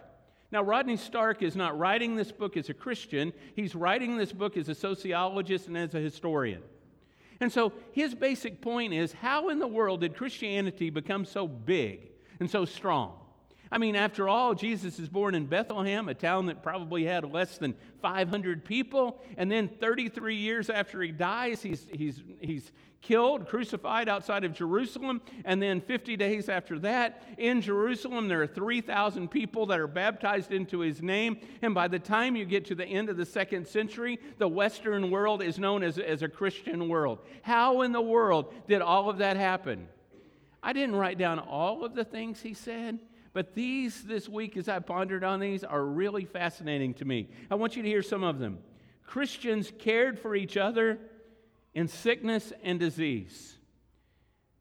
Now, 0.51 0.63
Rodney 0.63 0.97
Stark 0.97 1.41
is 1.41 1.55
not 1.55 1.77
writing 1.77 2.15
this 2.15 2.31
book 2.31 2.57
as 2.57 2.69
a 2.69 2.73
Christian, 2.73 3.33
he's 3.55 3.73
writing 3.73 4.17
this 4.17 4.33
book 4.33 4.57
as 4.57 4.69
a 4.69 4.75
sociologist 4.75 5.67
and 5.67 5.77
as 5.77 5.95
a 5.95 5.99
historian. 5.99 6.61
And 7.39 7.51
so 7.51 7.73
his 7.91 8.13
basic 8.13 8.61
point 8.61 8.93
is 8.93 9.13
how 9.13 9.49
in 9.49 9.59
the 9.59 9.67
world 9.67 10.01
did 10.01 10.15
Christianity 10.15 10.89
become 10.89 11.25
so 11.25 11.47
big 11.47 12.11
and 12.39 12.49
so 12.49 12.65
strong? 12.65 13.20
I 13.71 13.77
mean, 13.77 13.95
after 13.95 14.27
all, 14.27 14.53
Jesus 14.53 14.99
is 14.99 15.07
born 15.07 15.33
in 15.33 15.45
Bethlehem, 15.45 16.09
a 16.09 16.13
town 16.13 16.47
that 16.47 16.61
probably 16.61 17.05
had 17.05 17.31
less 17.31 17.57
than 17.57 17.73
500 18.01 18.65
people. 18.65 19.21
And 19.37 19.49
then 19.49 19.69
33 19.69 20.35
years 20.35 20.69
after 20.69 21.01
he 21.01 21.11
dies, 21.11 21.61
he's, 21.61 21.87
he's, 21.89 22.21
he's 22.41 22.69
killed, 23.01 23.47
crucified 23.47 24.09
outside 24.09 24.43
of 24.43 24.53
Jerusalem. 24.53 25.21
And 25.45 25.61
then 25.61 25.79
50 25.79 26.17
days 26.17 26.49
after 26.49 26.79
that, 26.79 27.23
in 27.37 27.61
Jerusalem, 27.61 28.27
there 28.27 28.41
are 28.41 28.47
3,000 28.47 29.29
people 29.29 29.65
that 29.67 29.79
are 29.79 29.87
baptized 29.87 30.51
into 30.51 30.79
his 30.79 31.01
name. 31.01 31.39
And 31.61 31.73
by 31.73 31.87
the 31.87 31.99
time 31.99 32.35
you 32.35 32.43
get 32.43 32.65
to 32.65 32.75
the 32.75 32.85
end 32.85 33.07
of 33.07 33.15
the 33.15 33.25
second 33.25 33.67
century, 33.67 34.19
the 34.37 34.49
Western 34.49 35.09
world 35.09 35.41
is 35.41 35.57
known 35.57 35.81
as, 35.81 35.97
as 35.97 36.23
a 36.23 36.27
Christian 36.27 36.89
world. 36.89 37.19
How 37.41 37.83
in 37.83 37.93
the 37.93 38.01
world 38.01 38.53
did 38.67 38.81
all 38.81 39.09
of 39.09 39.19
that 39.19 39.37
happen? 39.37 39.87
I 40.61 40.73
didn't 40.73 40.97
write 40.97 41.17
down 41.17 41.39
all 41.39 41.85
of 41.85 41.95
the 41.95 42.03
things 42.03 42.41
he 42.41 42.53
said. 42.53 42.99
But 43.33 43.55
these, 43.55 44.03
this 44.03 44.27
week, 44.27 44.57
as 44.57 44.67
I 44.67 44.79
pondered 44.79 45.23
on 45.23 45.39
these, 45.39 45.63
are 45.63 45.83
really 45.83 46.25
fascinating 46.25 46.93
to 46.95 47.05
me. 47.05 47.29
I 47.49 47.55
want 47.55 47.75
you 47.75 47.83
to 47.83 47.87
hear 47.87 48.01
some 48.01 48.23
of 48.23 48.39
them. 48.39 48.59
Christians 49.05 49.71
cared 49.79 50.19
for 50.19 50.35
each 50.35 50.57
other 50.57 50.99
in 51.73 51.87
sickness 51.87 52.51
and 52.63 52.79
disease. 52.79 53.57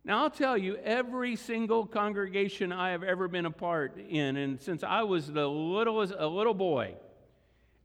Now, 0.05 0.23
I'll 0.23 0.31
tell 0.31 0.57
you, 0.57 0.77
every 0.77 1.37
single 1.37 1.85
congregation 1.85 2.73
I 2.73 2.91
have 2.91 3.03
ever 3.03 3.29
been 3.29 3.45
a 3.45 3.51
part 3.51 3.99
in, 3.99 4.37
and 4.37 4.61
since 4.61 4.83
I 4.83 5.03
was 5.03 5.31
the 5.31 5.47
littlest, 5.47 6.15
a 6.17 6.27
little 6.27 6.55
boy, 6.55 6.95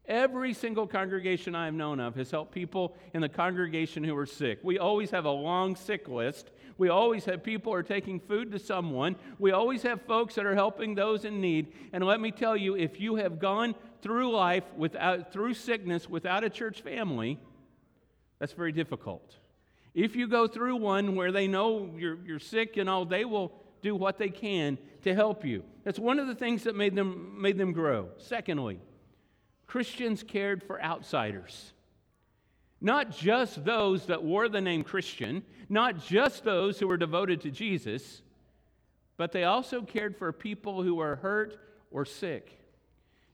every 0.05 0.53
single 0.53 0.87
congregation 0.87 1.55
I 1.55 1.65
have 1.65 1.73
known 1.73 1.99
of 1.99 2.15
has 2.15 2.31
helped 2.31 2.53
people 2.53 2.95
in 3.13 3.21
the 3.21 3.29
congregation 3.29 4.03
who 4.03 4.15
are 4.15 4.25
sick. 4.25 4.59
We 4.63 4.79
always 4.79 5.11
have 5.11 5.25
a 5.25 5.31
long 5.31 5.75
sick 5.75 6.07
list, 6.07 6.51
we 6.77 6.89
always 6.89 7.25
have 7.25 7.44
people 7.44 7.74
are 7.74 7.84
taking 7.84 8.20
food 8.20 8.51
to 8.51 8.60
someone. 8.60 9.15
We 9.39 9.51
always 9.51 9.84
have 9.84 10.01
folks 10.01 10.36
that 10.36 10.46
are 10.46 10.55
helping 10.55 10.96
those 10.96 11.24
in 11.24 11.39
need. 11.39 11.74
And 11.94 12.03
let 12.03 12.20
me 12.20 12.32
tell 12.32 12.58
you, 12.58 12.75
if 12.75 13.00
you 13.00 13.15
have 13.15 13.39
gone 13.39 13.75
through 14.01 14.36
life 14.36 14.63
without, 14.75 15.32
through 15.32 15.53
sickness 15.53 16.10
without 16.10 16.44
a 16.44 16.50
church 16.50 16.82
family, 16.82 17.39
that's 18.39 18.53
very 18.53 18.74
difficult. 18.74 19.38
If 19.94 20.15
you 20.17 20.27
go 20.27 20.48
through 20.48 20.75
one 20.75 21.15
where 21.15 21.32
they 21.32 21.48
know 21.48 21.94
you're, 21.98 22.17
you're 22.25 22.39
sick 22.39 22.75
and 22.75 22.89
all, 22.89 23.05
they 23.05 23.24
will 23.24 23.53
do 23.82 23.96
what 23.96 24.17
they 24.17 24.29
can 24.29 24.77
to 25.03 25.15
help 25.15 25.46
you. 25.46 25.63
That's 25.86 26.00
one 26.00 26.20
of 26.20 26.27
the 26.27 26.36
things 26.36 26.63
that 26.63 26.75
made 26.75 26.96
them, 26.96 27.41
made 27.41 27.58
them 27.58 27.72
grow. 27.72 28.10
Secondly, 28.17 28.82
Christians 29.67 30.24
cared 30.24 30.63
for 30.63 30.82
outsiders. 30.82 31.72
Not 32.82 33.12
just 33.12 33.63
those 33.63 34.08
that 34.08 34.24
wore 34.24 34.50
the 34.50 34.62
name 34.62 34.84
Christian, 34.84 35.44
not 35.70 36.05
just 36.05 36.44
those 36.44 36.79
who 36.79 36.88
were 36.88 36.98
devoted 36.98 37.41
to 37.41 37.51
Jesus, 37.51 38.22
but 39.17 39.32
they 39.32 39.44
also 39.44 39.82
cared 39.82 40.15
for 40.17 40.32
people 40.32 40.84
who 40.84 40.96
were 40.96 41.15
hurt 41.15 41.58
or 41.89 42.05
sick. 42.05 42.60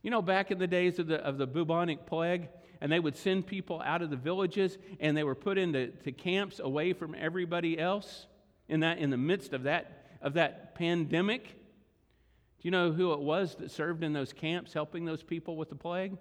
You 0.03 0.11
know, 0.11 0.21
back 0.21 0.51
in 0.51 0.57
the 0.57 0.67
days 0.67 0.99
of 0.99 1.07
the, 1.07 1.17
of 1.17 1.37
the 1.37 1.47
bubonic 1.47 2.05
plague, 2.05 2.49
and 2.79 2.91
they 2.91 2.99
would 2.99 3.15
send 3.15 3.45
people 3.45 3.81
out 3.85 4.01
of 4.01 4.09
the 4.09 4.15
villages 4.15 4.77
and 4.99 5.15
they 5.15 5.23
were 5.23 5.35
put 5.35 5.57
into 5.57 5.87
to 6.03 6.11
camps 6.11 6.59
away 6.59 6.93
from 6.93 7.15
everybody 7.17 7.77
else 7.77 8.25
in, 8.67 8.79
that, 8.79 8.97
in 8.97 9.11
the 9.11 9.17
midst 9.17 9.53
of 9.53 9.63
that, 9.63 10.17
of 10.21 10.33
that 10.33 10.73
pandemic. 10.75 11.43
Do 11.45 12.67
you 12.67 12.71
know 12.71 12.91
who 12.91 13.13
it 13.13 13.19
was 13.19 13.55
that 13.55 13.69
served 13.69 14.03
in 14.03 14.13
those 14.13 14.33
camps 14.33 14.73
helping 14.73 15.05
those 15.05 15.21
people 15.21 15.55
with 15.55 15.69
the 15.69 15.75
plague? 15.75 16.17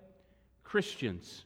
Christians. 0.62 1.44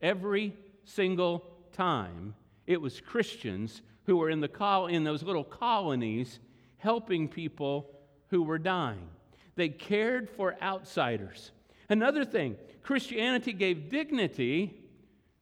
Every 0.00 0.54
single 0.84 1.44
time 1.72 2.34
it 2.66 2.80
was 2.80 3.00
Christians 3.00 3.82
who 4.04 4.16
were 4.16 4.30
in, 4.30 4.40
the 4.40 4.48
col- 4.48 4.86
in 4.86 5.04
those 5.04 5.22
little 5.22 5.44
colonies 5.44 6.38
helping 6.78 7.28
people 7.28 7.90
who 8.28 8.42
were 8.42 8.58
dying. 8.58 9.08
They 9.56 9.68
cared 9.68 10.28
for 10.28 10.56
outsiders. 10.62 11.52
Another 11.88 12.24
thing, 12.24 12.56
Christianity 12.82 13.52
gave 13.52 13.88
dignity 13.88 14.74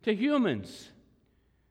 to 0.02 0.14
humans. 0.14 0.90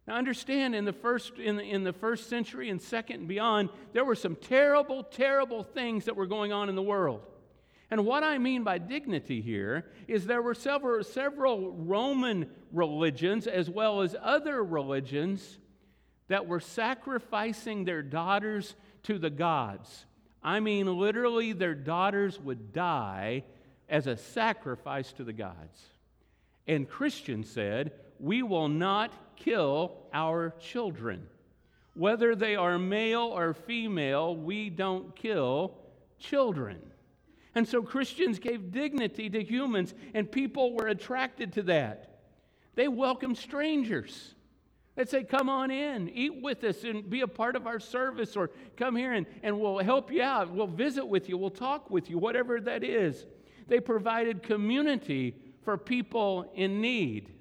Now 0.08 0.16
understand 0.16 0.74
in 0.74 0.86
the 0.86 0.94
first 0.94 1.38
in 1.38 1.58
the, 1.58 1.64
in 1.64 1.84
the 1.84 1.94
first 1.94 2.30
century 2.30 2.70
and 2.70 2.82
second 2.82 3.20
and 3.20 3.28
beyond, 3.28 3.70
there 3.94 4.04
were 4.04 4.16
some 4.16 4.36
terrible, 4.36 5.04
terrible 5.04 5.64
things 5.64 6.06
that 6.06 6.16
were 6.16 6.26
going 6.26 6.52
on 6.52 6.70
in 6.70 6.76
the 6.76 6.82
world. 6.82 7.22
And 7.92 8.06
what 8.06 8.24
I 8.24 8.38
mean 8.38 8.64
by 8.64 8.78
dignity 8.78 9.42
here 9.42 9.86
is 10.08 10.26
there 10.26 10.42
were 10.42 10.56
several, 10.56 11.04
several 11.04 11.74
Roman 11.74 12.50
religions 12.72 13.48
as 13.48 13.70
well 13.70 14.02
as 14.02 14.16
other 14.22 14.64
religions 14.64 15.60
that 16.30 16.48
were 16.48 16.62
sacrificing 16.62 17.84
their 17.84 18.02
daughters 18.02 18.76
to 19.04 19.20
the 19.20 19.30
gods. 19.30 20.06
I 20.42 20.62
mean, 20.62 20.88
literally, 20.88 21.52
their 21.52 21.76
daughters 21.76 22.40
would 22.40 22.72
die 22.72 23.44
as 23.90 24.08
a 24.08 24.16
sacrifice 24.16 25.12
to 25.14 25.26
the 25.26 25.34
gods. 25.34 25.82
And 26.66 26.90
Christians 26.90 27.50
said, 27.50 27.92
We 28.20 28.42
will 28.42 28.70
not 28.70 29.12
kill 29.36 29.98
our 30.14 30.56
children. 30.62 31.28
Whether 31.94 32.36
they 32.36 32.56
are 32.56 32.80
male 32.80 33.24
or 33.24 33.54
female, 33.54 34.34
we 34.34 34.70
don't 34.70 35.14
kill 35.14 35.74
children. 36.18 36.80
And 37.54 37.68
so 37.68 37.82
Christians 37.82 38.40
gave 38.40 38.72
dignity 38.72 39.30
to 39.30 39.44
humans, 39.44 39.94
and 40.14 40.32
people 40.32 40.74
were 40.74 40.88
attracted 40.88 41.54
to 41.54 41.64
that. 41.64 42.20
They 42.76 42.88
welcomed 42.88 43.38
strangers. 43.38 44.36
They'd 44.96 45.10
say, 45.10 45.24
Come 45.24 45.50
on 45.50 45.70
in, 45.70 46.10
eat 46.10 46.42
with 46.42 46.64
us, 46.64 46.84
and 46.84 47.10
be 47.10 47.22
a 47.22 47.28
part 47.28 47.56
of 47.56 47.68
our 47.68 47.80
service, 47.80 48.38
or 48.38 48.52
come 48.78 48.96
here 48.96 49.14
and, 49.14 49.26
and 49.44 49.60
we'll 49.60 49.80
help 49.80 50.12
you 50.12 50.22
out. 50.22 50.52
We'll 50.52 50.68
visit 50.68 51.06
with 51.06 51.28
you, 51.28 51.38
we'll 51.38 51.50
talk 51.50 51.90
with 51.90 52.10
you, 52.10 52.18
whatever 52.18 52.62
that 52.62 52.84
is. 52.84 53.26
They 53.68 53.80
provided 53.80 54.44
community 54.44 55.36
for 55.64 55.78
people 55.78 56.52
in 56.56 56.82
need. 56.82 57.34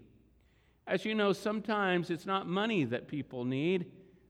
As 0.86 1.04
you 1.04 1.14
know, 1.14 1.32
sometimes 1.32 2.10
it's 2.10 2.26
not 2.26 2.48
money 2.48 2.84
that 2.84 3.06
people 3.06 3.44
need, 3.44 3.86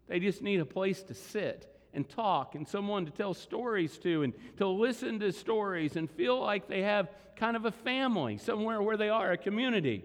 they 0.08 0.20
just 0.20 0.42
need 0.42 0.60
a 0.60 0.66
place 0.66 1.02
to 1.04 1.14
sit 1.14 1.69
and 1.94 2.08
talk 2.08 2.54
and 2.54 2.66
someone 2.66 3.04
to 3.06 3.10
tell 3.10 3.34
stories 3.34 3.98
to 3.98 4.22
and 4.22 4.32
to 4.58 4.66
listen 4.66 5.18
to 5.20 5.32
stories 5.32 5.96
and 5.96 6.10
feel 6.10 6.40
like 6.40 6.68
they 6.68 6.82
have 6.82 7.10
kind 7.36 7.56
of 7.56 7.64
a 7.64 7.72
family 7.72 8.38
somewhere 8.38 8.82
where 8.82 8.96
they 8.96 9.08
are, 9.08 9.32
a 9.32 9.36
community. 9.36 10.04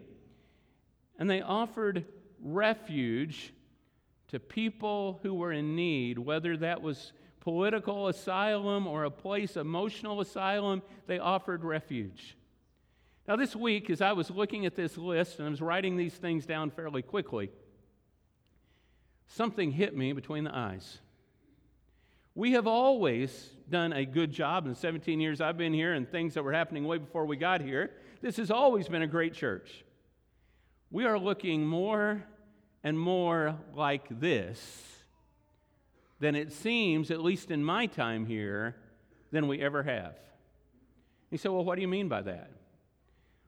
And 1.19 1.29
they 1.29 1.41
offered 1.41 2.05
refuge 2.41 3.53
to 4.29 4.39
people 4.39 5.19
who 5.23 5.33
were 5.33 5.51
in 5.51 5.75
need, 5.75 6.17
whether 6.17 6.57
that 6.57 6.81
was 6.81 7.13
political 7.39 8.07
asylum 8.07 8.87
or 8.87 9.03
a 9.03 9.11
place, 9.11 9.55
emotional 9.55 10.19
asylum, 10.19 10.81
they 11.07 11.19
offered 11.19 11.63
refuge. 11.63 12.35
Now, 13.27 13.35
this 13.35 13.55
week, 13.55 13.89
as 13.89 14.01
I 14.01 14.13
was 14.13 14.29
looking 14.29 14.65
at 14.65 14.75
this 14.75 14.97
list 14.97 15.39
and 15.39 15.47
I 15.47 15.51
was 15.51 15.61
writing 15.61 15.97
these 15.97 16.13
things 16.13 16.45
down 16.45 16.69
fairly 16.69 17.01
quickly, 17.01 17.51
something 19.27 19.71
hit 19.71 19.95
me 19.95 20.13
between 20.13 20.43
the 20.43 20.55
eyes. 20.55 20.99
We 22.35 22.51
have 22.51 22.67
always 22.67 23.49
done 23.69 23.93
a 23.93 24.05
good 24.05 24.33
job 24.33 24.65
in 24.65 24.73
the 24.73 24.79
17 24.79 25.21
years 25.21 25.39
I've 25.39 25.57
been 25.57 25.73
here 25.73 25.93
and 25.93 26.09
things 26.09 26.33
that 26.33 26.43
were 26.43 26.51
happening 26.51 26.85
way 26.85 26.97
before 26.97 27.25
we 27.25 27.37
got 27.37 27.61
here. 27.61 27.91
This 28.21 28.35
has 28.37 28.51
always 28.51 28.89
been 28.89 29.01
a 29.01 29.07
great 29.07 29.33
church. 29.33 29.85
We 30.91 31.05
are 31.05 31.17
looking 31.17 31.65
more 31.65 32.23
and 32.83 32.99
more 32.99 33.57
like 33.73 34.07
this 34.19 34.59
than 36.19 36.35
it 36.35 36.51
seems, 36.51 37.09
at 37.09 37.21
least 37.21 37.51
in 37.51 37.63
my 37.63 37.85
time 37.85 38.25
here, 38.25 38.75
than 39.31 39.47
we 39.47 39.61
ever 39.61 39.83
have. 39.83 40.15
You 41.31 41.37
say, 41.37 41.49
well, 41.49 41.63
what 41.63 41.75
do 41.75 41.81
you 41.81 41.87
mean 41.87 42.09
by 42.09 42.21
that? 42.21 42.51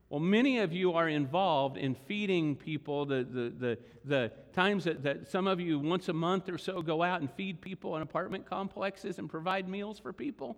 Well, 0.09 0.21
many 0.21 0.59
of 0.59 0.71
you 0.71 0.93
are 0.93 1.09
involved 1.09 1.77
in 1.77 1.93
feeding 1.93 2.55
people. 2.55 3.05
The, 3.05 3.27
the, 3.29 3.53
the, 3.59 3.77
the 4.05 4.31
times 4.53 4.85
that, 4.85 5.03
that 5.03 5.27
some 5.29 5.47
of 5.47 5.59
you 5.59 5.79
once 5.79 6.07
a 6.07 6.13
month 6.13 6.47
or 6.47 6.57
so 6.57 6.81
go 6.81 7.03
out 7.03 7.19
and 7.19 7.29
feed 7.31 7.59
people 7.59 7.95
in 7.97 8.01
apartment 8.01 8.45
complexes 8.45 9.19
and 9.19 9.29
provide 9.29 9.67
meals 9.67 9.99
for 9.99 10.13
people. 10.13 10.55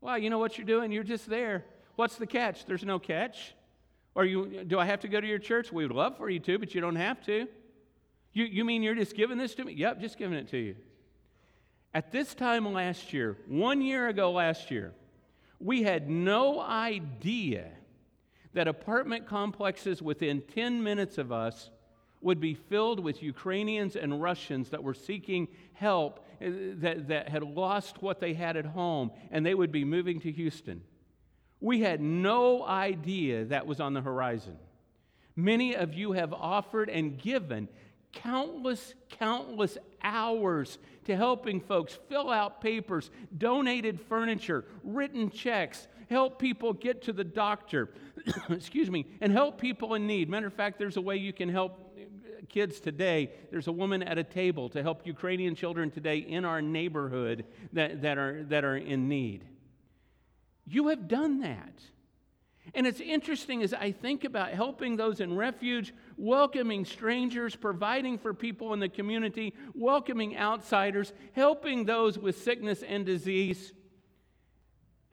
Well, 0.00 0.18
you 0.18 0.30
know 0.30 0.38
what 0.38 0.58
you're 0.58 0.66
doing? 0.66 0.90
You're 0.90 1.04
just 1.04 1.28
there. 1.28 1.64
What's 1.94 2.16
the 2.16 2.26
catch? 2.26 2.66
There's 2.66 2.84
no 2.84 2.98
catch. 2.98 3.54
Or 4.16 4.24
you, 4.24 4.64
do 4.64 4.80
I 4.80 4.86
have 4.86 5.00
to 5.00 5.08
go 5.08 5.20
to 5.20 5.26
your 5.26 5.38
church? 5.38 5.70
We 5.70 5.84
would 5.84 5.94
love 5.94 6.16
for 6.16 6.28
you 6.28 6.40
to, 6.40 6.58
but 6.58 6.74
you 6.74 6.80
don't 6.80 6.96
have 6.96 7.24
to. 7.26 7.46
You, 8.32 8.44
you 8.44 8.64
mean 8.64 8.82
you're 8.82 8.96
just 8.96 9.14
giving 9.14 9.38
this 9.38 9.54
to 9.56 9.64
me? 9.64 9.74
Yep, 9.74 10.00
just 10.00 10.18
giving 10.18 10.36
it 10.36 10.48
to 10.48 10.58
you. 10.58 10.76
At 11.94 12.10
this 12.10 12.34
time 12.34 12.72
last 12.72 13.12
year, 13.12 13.36
one 13.46 13.80
year 13.80 14.08
ago 14.08 14.32
last 14.32 14.70
year, 14.70 14.92
We 15.60 15.82
had 15.82 16.08
no 16.08 16.58
idea 16.58 17.70
that 18.52 18.68
apartment 18.68 19.26
complexes 19.26 20.02
within 20.02 20.42
10 20.42 20.82
minutes 20.82 21.18
of 21.18 21.30
us 21.30 21.70
would 22.20 22.40
be 22.40 22.54
filled 22.54 23.00
with 23.00 23.22
Ukrainians 23.22 23.96
and 23.96 24.20
Russians 24.20 24.70
that 24.70 24.82
were 24.82 24.94
seeking 24.94 25.48
help, 25.72 26.26
eh, 26.40 26.50
that, 26.74 27.08
that 27.08 27.28
had 27.28 27.42
lost 27.42 28.02
what 28.02 28.20
they 28.20 28.34
had 28.34 28.56
at 28.56 28.66
home, 28.66 29.10
and 29.30 29.44
they 29.44 29.54
would 29.54 29.72
be 29.72 29.84
moving 29.84 30.20
to 30.20 30.32
Houston. 30.32 30.82
We 31.60 31.80
had 31.80 32.00
no 32.00 32.64
idea 32.64 33.44
that 33.46 33.66
was 33.66 33.80
on 33.80 33.94
the 33.94 34.00
horizon. 34.00 34.56
Many 35.36 35.76
of 35.76 35.94
you 35.94 36.12
have 36.12 36.32
offered 36.32 36.90
and 36.90 37.18
given 37.18 37.68
countless, 38.12 38.94
countless 39.08 39.78
hours 40.02 40.78
to 41.04 41.16
helping 41.16 41.60
folks 41.60 41.98
fill 42.08 42.30
out 42.30 42.60
papers, 42.60 43.10
donated 43.36 44.00
furniture, 44.00 44.64
written 44.82 45.30
checks, 45.30 45.86
help 46.08 46.38
people 46.38 46.72
get 46.72 47.02
to 47.02 47.12
the 47.12 47.24
doctor, 47.24 47.88
excuse 48.50 48.90
me, 48.90 49.06
and 49.20 49.32
help 49.32 49.60
people 49.60 49.94
in 49.94 50.06
need. 50.06 50.28
Matter 50.28 50.46
of 50.46 50.54
fact, 50.54 50.78
there's 50.78 50.96
a 50.96 51.00
way 51.00 51.16
you 51.16 51.32
can 51.32 51.48
help 51.48 51.90
kids 52.48 52.80
today. 52.80 53.30
There's 53.50 53.68
a 53.68 53.72
woman 53.72 54.02
at 54.02 54.18
a 54.18 54.24
table 54.24 54.68
to 54.70 54.82
help 54.82 55.06
Ukrainian 55.06 55.54
children 55.54 55.90
today 55.90 56.18
in 56.18 56.44
our 56.44 56.60
neighborhood 56.60 57.44
that, 57.72 58.02
that, 58.02 58.18
are, 58.18 58.44
that 58.44 58.64
are 58.64 58.76
in 58.76 59.08
need. 59.08 59.44
You 60.66 60.88
have 60.88 61.08
done 61.08 61.40
that. 61.40 61.80
And 62.74 62.86
it's 62.86 63.00
interesting 63.00 63.62
as 63.62 63.72
I 63.74 63.90
think 63.90 64.24
about 64.24 64.50
helping 64.50 64.96
those 64.96 65.20
in 65.20 65.34
refuge, 65.34 65.94
welcoming 66.16 66.84
strangers, 66.84 67.56
providing 67.56 68.18
for 68.18 68.34
people 68.34 68.74
in 68.74 68.80
the 68.80 68.88
community, 68.88 69.54
welcoming 69.74 70.36
outsiders, 70.36 71.12
helping 71.32 71.84
those 71.84 72.18
with 72.18 72.40
sickness 72.42 72.82
and 72.82 73.04
disease. 73.04 73.72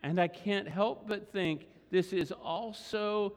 And 0.03 0.19
I 0.19 0.27
can't 0.27 0.67
help 0.67 1.07
but 1.07 1.31
think 1.31 1.67
this 1.89 2.13
is 2.13 2.31
also 2.31 3.33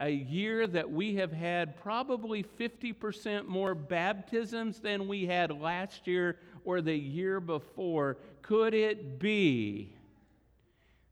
a 0.00 0.10
year 0.10 0.66
that 0.66 0.90
we 0.90 1.14
have 1.16 1.32
had 1.32 1.80
probably 1.80 2.42
50% 2.42 3.46
more 3.46 3.74
baptisms 3.74 4.80
than 4.80 5.06
we 5.06 5.26
had 5.26 5.50
last 5.50 6.06
year 6.06 6.38
or 6.64 6.80
the 6.80 6.96
year 6.96 7.40
before. 7.40 8.16
Could 8.42 8.74
it 8.74 9.18
be 9.18 9.94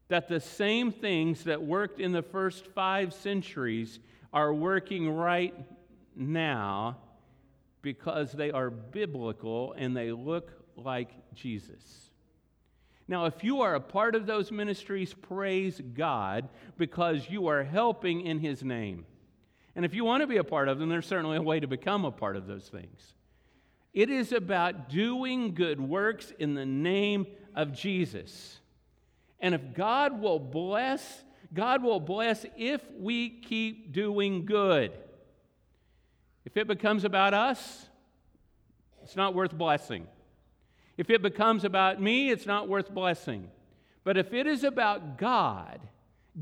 that 0.08 0.28
the 0.28 0.40
same 0.40 0.92
things 0.92 1.44
that 1.44 1.62
worked 1.62 2.00
in 2.00 2.12
the 2.12 2.22
first 2.22 2.66
five 2.66 3.14
centuries 3.14 3.98
are 4.32 4.52
working 4.52 5.08
right 5.08 5.54
now 6.16 6.98
because 7.82 8.32
they 8.32 8.50
are 8.50 8.70
biblical 8.70 9.74
and 9.76 9.96
they 9.96 10.12
look 10.12 10.50
like 10.76 11.10
Jesus. 11.34 12.01
Now, 13.08 13.26
if 13.26 13.42
you 13.42 13.62
are 13.62 13.74
a 13.74 13.80
part 13.80 14.14
of 14.14 14.26
those 14.26 14.50
ministries, 14.50 15.12
praise 15.12 15.80
God 15.94 16.48
because 16.78 17.28
you 17.28 17.48
are 17.48 17.64
helping 17.64 18.22
in 18.22 18.38
His 18.38 18.62
name. 18.62 19.06
And 19.74 19.84
if 19.84 19.94
you 19.94 20.04
want 20.04 20.22
to 20.22 20.26
be 20.26 20.36
a 20.36 20.44
part 20.44 20.68
of 20.68 20.78
them, 20.78 20.88
there's 20.88 21.06
certainly 21.06 21.36
a 21.36 21.42
way 21.42 21.60
to 21.60 21.66
become 21.66 22.04
a 22.04 22.10
part 22.10 22.36
of 22.36 22.46
those 22.46 22.68
things. 22.68 23.14
It 23.92 24.08
is 24.08 24.32
about 24.32 24.88
doing 24.88 25.54
good 25.54 25.80
works 25.80 26.32
in 26.38 26.54
the 26.54 26.64
name 26.64 27.26
of 27.54 27.72
Jesus. 27.72 28.60
And 29.40 29.54
if 29.54 29.74
God 29.74 30.20
will 30.20 30.38
bless, 30.38 31.24
God 31.52 31.82
will 31.82 32.00
bless 32.00 32.46
if 32.56 32.82
we 32.98 33.28
keep 33.28 33.92
doing 33.92 34.46
good. 34.46 34.92
If 36.44 36.56
it 36.56 36.66
becomes 36.66 37.04
about 37.04 37.34
us, 37.34 37.86
it's 39.02 39.16
not 39.16 39.34
worth 39.34 39.52
blessing. 39.52 40.06
If 40.96 41.10
it 41.10 41.22
becomes 41.22 41.64
about 41.64 42.00
me, 42.00 42.30
it's 42.30 42.46
not 42.46 42.68
worth 42.68 42.90
blessing. 42.90 43.48
But 44.04 44.16
if 44.16 44.32
it 44.32 44.46
is 44.46 44.64
about 44.64 45.18
God, 45.18 45.80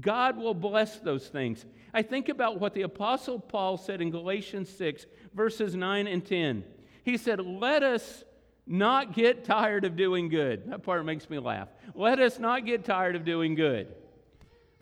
God 0.01 0.37
will 0.37 0.55
bless 0.55 0.99
those 0.99 1.29
things. 1.29 1.65
I 1.93 2.03
think 2.03 2.29
about 2.29 2.61
what 2.61 2.75
the 2.75 2.83
Apostle 2.83 3.39
Paul 3.39 3.77
said 3.77 4.01
in 4.01 4.11
Galatians 4.11 4.69
6, 4.71 5.07
verses 5.35 5.75
9 5.75 6.07
and 6.07 6.25
10. 6.25 6.65
He 7.05 7.17
said, 7.17 7.41
Let 7.41 7.83
us 7.83 8.25
not 8.67 9.15
get 9.15 9.45
tired 9.45 9.85
of 9.85 9.97
doing 9.97 10.29
good. 10.29 10.71
That 10.71 10.85
part 10.85 11.05
makes 11.05 11.29
me 11.29 11.39
laugh. 11.39 11.69
Let 11.95 12.21
us 12.21 12.39
not 12.39 12.65
get 12.65 12.85
tired 12.85 13.17
of 13.17 13.25
doing 13.25 13.57
good, 13.57 13.89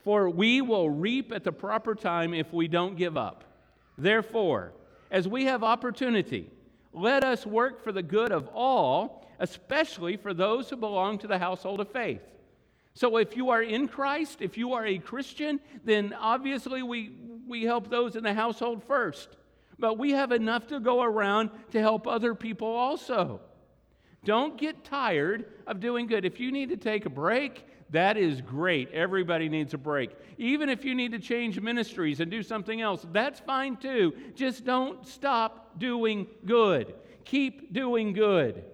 for 0.04 0.28
we 0.28 0.60
will 0.60 0.90
reap 0.90 1.32
at 1.32 1.44
the 1.44 1.52
proper 1.52 1.94
time 1.94 2.34
if 2.34 2.52
we 2.52 2.68
don't 2.68 2.96
give 2.96 3.16
up. 3.16 3.44
Therefore, 3.96 4.72
as 5.10 5.26
we 5.26 5.46
have 5.46 5.64
opportunity, 5.64 6.50
let 6.92 7.24
us 7.24 7.46
work 7.46 7.82
for 7.82 7.92
the 7.92 8.02
good 8.02 8.30
of 8.30 8.48
all, 8.52 9.17
especially 9.38 10.16
for 10.16 10.34
those 10.34 10.70
who 10.70 10.76
belong 10.76 11.18
to 11.18 11.26
the 11.26 11.38
household 11.38 11.80
of 11.80 11.90
faith. 11.90 12.22
So, 12.94 13.16
if 13.18 13.36
you 13.36 13.50
are 13.50 13.62
in 13.62 13.86
Christ, 13.86 14.38
if 14.40 14.58
you 14.58 14.72
are 14.72 14.84
a 14.84 14.98
Christian, 14.98 15.60
then 15.84 16.12
obviously 16.18 16.82
we, 16.82 17.12
we 17.46 17.62
help 17.62 17.88
those 17.90 18.16
in 18.16 18.24
the 18.24 18.34
household 18.34 18.82
first. 18.84 19.36
But 19.78 19.98
we 19.98 20.10
have 20.12 20.32
enough 20.32 20.66
to 20.68 20.80
go 20.80 21.02
around 21.02 21.50
to 21.70 21.80
help 21.80 22.06
other 22.06 22.34
people 22.34 22.68
also. 22.68 23.40
Don't 24.24 24.58
get 24.58 24.84
tired 24.84 25.46
of 25.66 25.78
doing 25.78 26.06
good. 26.06 26.24
If 26.24 26.40
you 26.40 26.50
need 26.50 26.70
to 26.70 26.76
take 26.76 27.06
a 27.06 27.10
break, 27.10 27.64
that 27.90 28.16
is 28.16 28.40
great. 28.40 28.90
Everybody 28.92 29.48
needs 29.48 29.74
a 29.74 29.78
break. 29.78 30.10
Even 30.36 30.68
if 30.68 30.84
you 30.84 30.94
need 30.94 31.12
to 31.12 31.18
change 31.18 31.60
ministries 31.60 32.20
and 32.20 32.30
do 32.30 32.42
something 32.42 32.80
else, 32.80 33.06
that's 33.12 33.40
fine 33.40 33.76
too. 33.76 34.12
Just 34.34 34.64
don't 34.64 35.06
stop 35.06 35.78
doing 35.78 36.26
good. 36.44 36.94
Keep 37.24 37.72
doing 37.72 38.12
good. 38.12 38.64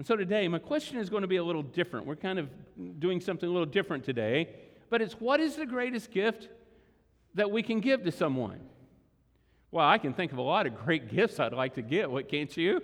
And 0.00 0.06
so 0.06 0.16
today, 0.16 0.48
my 0.48 0.58
question 0.58 0.96
is 0.96 1.10
going 1.10 1.20
to 1.20 1.28
be 1.28 1.36
a 1.36 1.44
little 1.44 1.62
different. 1.62 2.06
We're 2.06 2.16
kind 2.16 2.38
of 2.38 2.48
doing 3.00 3.20
something 3.20 3.46
a 3.46 3.52
little 3.52 3.66
different 3.66 4.02
today, 4.02 4.48
but 4.88 5.02
it's 5.02 5.12
what 5.20 5.40
is 5.40 5.56
the 5.56 5.66
greatest 5.66 6.10
gift 6.10 6.48
that 7.34 7.50
we 7.50 7.62
can 7.62 7.80
give 7.80 8.04
to 8.04 8.10
someone? 8.10 8.60
Well, 9.70 9.86
I 9.86 9.98
can 9.98 10.14
think 10.14 10.32
of 10.32 10.38
a 10.38 10.42
lot 10.42 10.66
of 10.66 10.74
great 10.74 11.10
gifts 11.14 11.38
I'd 11.38 11.52
like 11.52 11.74
to 11.74 11.82
give. 11.82 12.10
What 12.10 12.30
can't 12.30 12.56
you? 12.56 12.80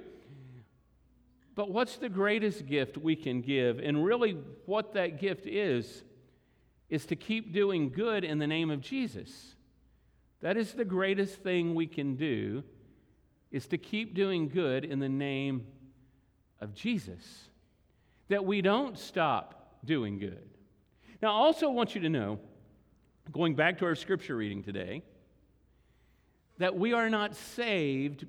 But 1.54 1.70
what's 1.70 1.96
the 1.96 2.10
greatest 2.10 2.66
gift 2.66 2.98
we 2.98 3.16
can 3.16 3.40
give? 3.40 3.78
And 3.78 4.04
really, 4.04 4.36
what 4.66 4.92
that 4.92 5.18
gift 5.18 5.46
is, 5.46 6.04
is 6.90 7.06
to 7.06 7.16
keep 7.16 7.50
doing 7.50 7.88
good 7.88 8.24
in 8.24 8.38
the 8.40 8.46
name 8.46 8.70
of 8.70 8.82
Jesus. 8.82 9.54
That 10.42 10.58
is 10.58 10.74
the 10.74 10.84
greatest 10.84 11.36
thing 11.36 11.74
we 11.74 11.86
can 11.86 12.16
do, 12.16 12.62
is 13.50 13.66
to 13.68 13.78
keep 13.78 14.14
doing 14.14 14.50
good 14.50 14.84
in 14.84 14.98
the 14.98 15.08
name 15.08 15.66
of 16.60 16.74
Jesus. 16.74 17.48
That 18.28 18.44
we 18.44 18.60
don't 18.60 18.98
stop 18.98 19.78
doing 19.84 20.18
good. 20.18 20.48
Now, 21.22 21.28
I 21.28 21.38
also 21.38 21.70
want 21.70 21.94
you 21.94 22.00
to 22.02 22.08
know, 22.08 22.38
going 23.32 23.54
back 23.54 23.78
to 23.78 23.84
our 23.84 23.94
scripture 23.94 24.36
reading 24.36 24.62
today, 24.62 25.02
that 26.58 26.76
we 26.76 26.92
are 26.92 27.08
not 27.08 27.34
saved 27.34 28.26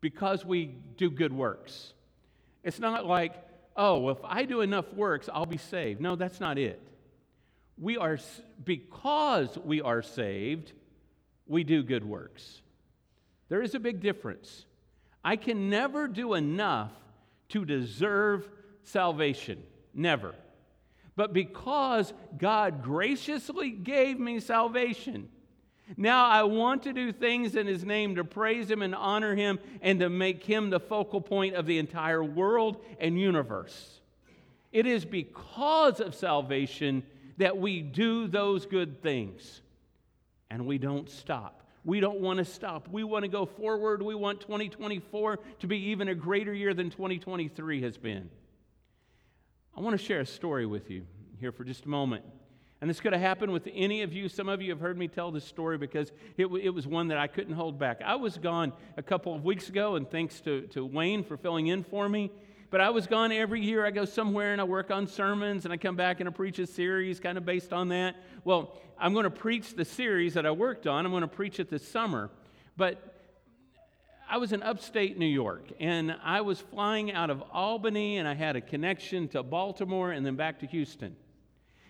because 0.00 0.44
we 0.44 0.76
do 0.96 1.10
good 1.10 1.32
works. 1.32 1.92
It's 2.62 2.78
not 2.78 3.06
like, 3.06 3.34
oh, 3.76 4.10
if 4.10 4.18
I 4.24 4.44
do 4.44 4.60
enough 4.60 4.92
works, 4.92 5.28
I'll 5.32 5.46
be 5.46 5.58
saved. 5.58 6.00
No, 6.00 6.16
that's 6.16 6.40
not 6.40 6.58
it. 6.58 6.80
We 7.78 7.96
are, 7.96 8.18
because 8.64 9.56
we 9.58 9.80
are 9.80 10.02
saved, 10.02 10.72
we 11.46 11.64
do 11.64 11.82
good 11.82 12.04
works. 12.04 12.60
There 13.48 13.62
is 13.62 13.74
a 13.74 13.80
big 13.80 14.00
difference. 14.00 14.66
I 15.24 15.36
can 15.36 15.70
never 15.70 16.08
do 16.08 16.34
enough 16.34 16.92
to 17.50 17.64
deserve 17.64 18.48
salvation. 18.84 19.62
Never. 19.94 20.34
But 21.16 21.32
because 21.32 22.12
God 22.36 22.82
graciously 22.82 23.70
gave 23.70 24.20
me 24.20 24.40
salvation, 24.40 25.28
now 25.96 26.26
I 26.26 26.42
want 26.42 26.82
to 26.84 26.92
do 26.92 27.12
things 27.12 27.56
in 27.56 27.66
His 27.66 27.84
name 27.84 28.16
to 28.16 28.24
praise 28.24 28.70
Him 28.70 28.82
and 28.82 28.94
honor 28.94 29.34
Him 29.34 29.58
and 29.80 30.00
to 30.00 30.08
make 30.08 30.44
Him 30.44 30.70
the 30.70 30.80
focal 30.80 31.20
point 31.20 31.54
of 31.54 31.66
the 31.66 31.78
entire 31.78 32.22
world 32.22 32.84
and 33.00 33.18
universe. 33.18 34.00
It 34.70 34.86
is 34.86 35.04
because 35.04 36.00
of 36.00 36.14
salvation 36.14 37.02
that 37.38 37.56
we 37.56 37.80
do 37.80 38.28
those 38.28 38.66
good 38.66 39.02
things 39.02 39.62
and 40.50 40.66
we 40.66 40.78
don't 40.78 41.08
stop. 41.08 41.67
We 41.84 42.00
don't 42.00 42.20
want 42.20 42.38
to 42.38 42.44
stop. 42.44 42.88
We 42.88 43.04
want 43.04 43.24
to 43.24 43.28
go 43.28 43.46
forward. 43.46 44.02
We 44.02 44.14
want 44.14 44.40
2024 44.40 45.38
to 45.60 45.66
be 45.66 45.78
even 45.90 46.08
a 46.08 46.14
greater 46.14 46.52
year 46.52 46.74
than 46.74 46.90
2023 46.90 47.82
has 47.82 47.96
been. 47.96 48.30
I 49.76 49.80
want 49.80 49.98
to 49.98 50.04
share 50.04 50.20
a 50.20 50.26
story 50.26 50.66
with 50.66 50.90
you 50.90 51.06
here 51.38 51.52
for 51.52 51.64
just 51.64 51.84
a 51.84 51.88
moment. 51.88 52.24
And 52.80 52.88
this 52.88 53.00
could 53.00 53.12
have 53.12 53.22
happened 53.22 53.52
with 53.52 53.68
any 53.72 54.02
of 54.02 54.12
you. 54.12 54.28
Some 54.28 54.48
of 54.48 54.62
you 54.62 54.70
have 54.70 54.80
heard 54.80 54.96
me 54.96 55.08
tell 55.08 55.32
this 55.32 55.44
story 55.44 55.78
because 55.78 56.12
it, 56.36 56.46
it 56.46 56.70
was 56.70 56.86
one 56.86 57.08
that 57.08 57.18
I 57.18 57.26
couldn't 57.26 57.54
hold 57.54 57.78
back. 57.78 58.00
I 58.04 58.14
was 58.14 58.38
gone 58.38 58.72
a 58.96 59.02
couple 59.02 59.34
of 59.34 59.44
weeks 59.44 59.68
ago, 59.68 59.96
and 59.96 60.08
thanks 60.08 60.40
to, 60.42 60.62
to 60.68 60.84
Wayne 60.84 61.24
for 61.24 61.36
filling 61.36 61.66
in 61.66 61.82
for 61.82 62.08
me. 62.08 62.30
But 62.70 62.80
I 62.80 62.90
was 62.90 63.06
gone 63.06 63.32
every 63.32 63.62
year. 63.62 63.86
I 63.86 63.90
go 63.90 64.04
somewhere 64.04 64.52
and 64.52 64.60
I 64.60 64.64
work 64.64 64.90
on 64.90 65.06
sermons, 65.06 65.64
and 65.64 65.72
I 65.72 65.78
come 65.78 65.96
back 65.96 66.20
and 66.20 66.28
I 66.28 66.32
preach 66.32 66.58
a 66.58 66.66
series 66.66 67.18
kind 67.18 67.38
of 67.38 67.46
based 67.46 67.72
on 67.72 67.88
that. 67.88 68.16
Well, 68.44 68.78
I'm 68.98 69.12
going 69.12 69.24
to 69.24 69.30
preach 69.30 69.74
the 69.74 69.84
series 69.84 70.34
that 70.34 70.44
I 70.44 70.50
worked 70.50 70.86
on. 70.86 71.06
I'm 71.06 71.12
going 71.12 71.22
to 71.22 71.28
preach 71.28 71.60
it 71.60 71.70
this 71.70 71.86
summer. 71.86 72.30
But 72.76 73.14
I 74.30 74.36
was 74.36 74.52
in 74.52 74.62
upstate 74.62 75.18
New 75.18 75.26
York, 75.26 75.72
and 75.80 76.14
I 76.22 76.42
was 76.42 76.60
flying 76.60 77.10
out 77.10 77.30
of 77.30 77.42
Albany, 77.50 78.18
and 78.18 78.28
I 78.28 78.34
had 78.34 78.56
a 78.56 78.60
connection 78.60 79.28
to 79.28 79.42
Baltimore 79.42 80.12
and 80.12 80.26
then 80.26 80.36
back 80.36 80.60
to 80.60 80.66
Houston. 80.66 81.16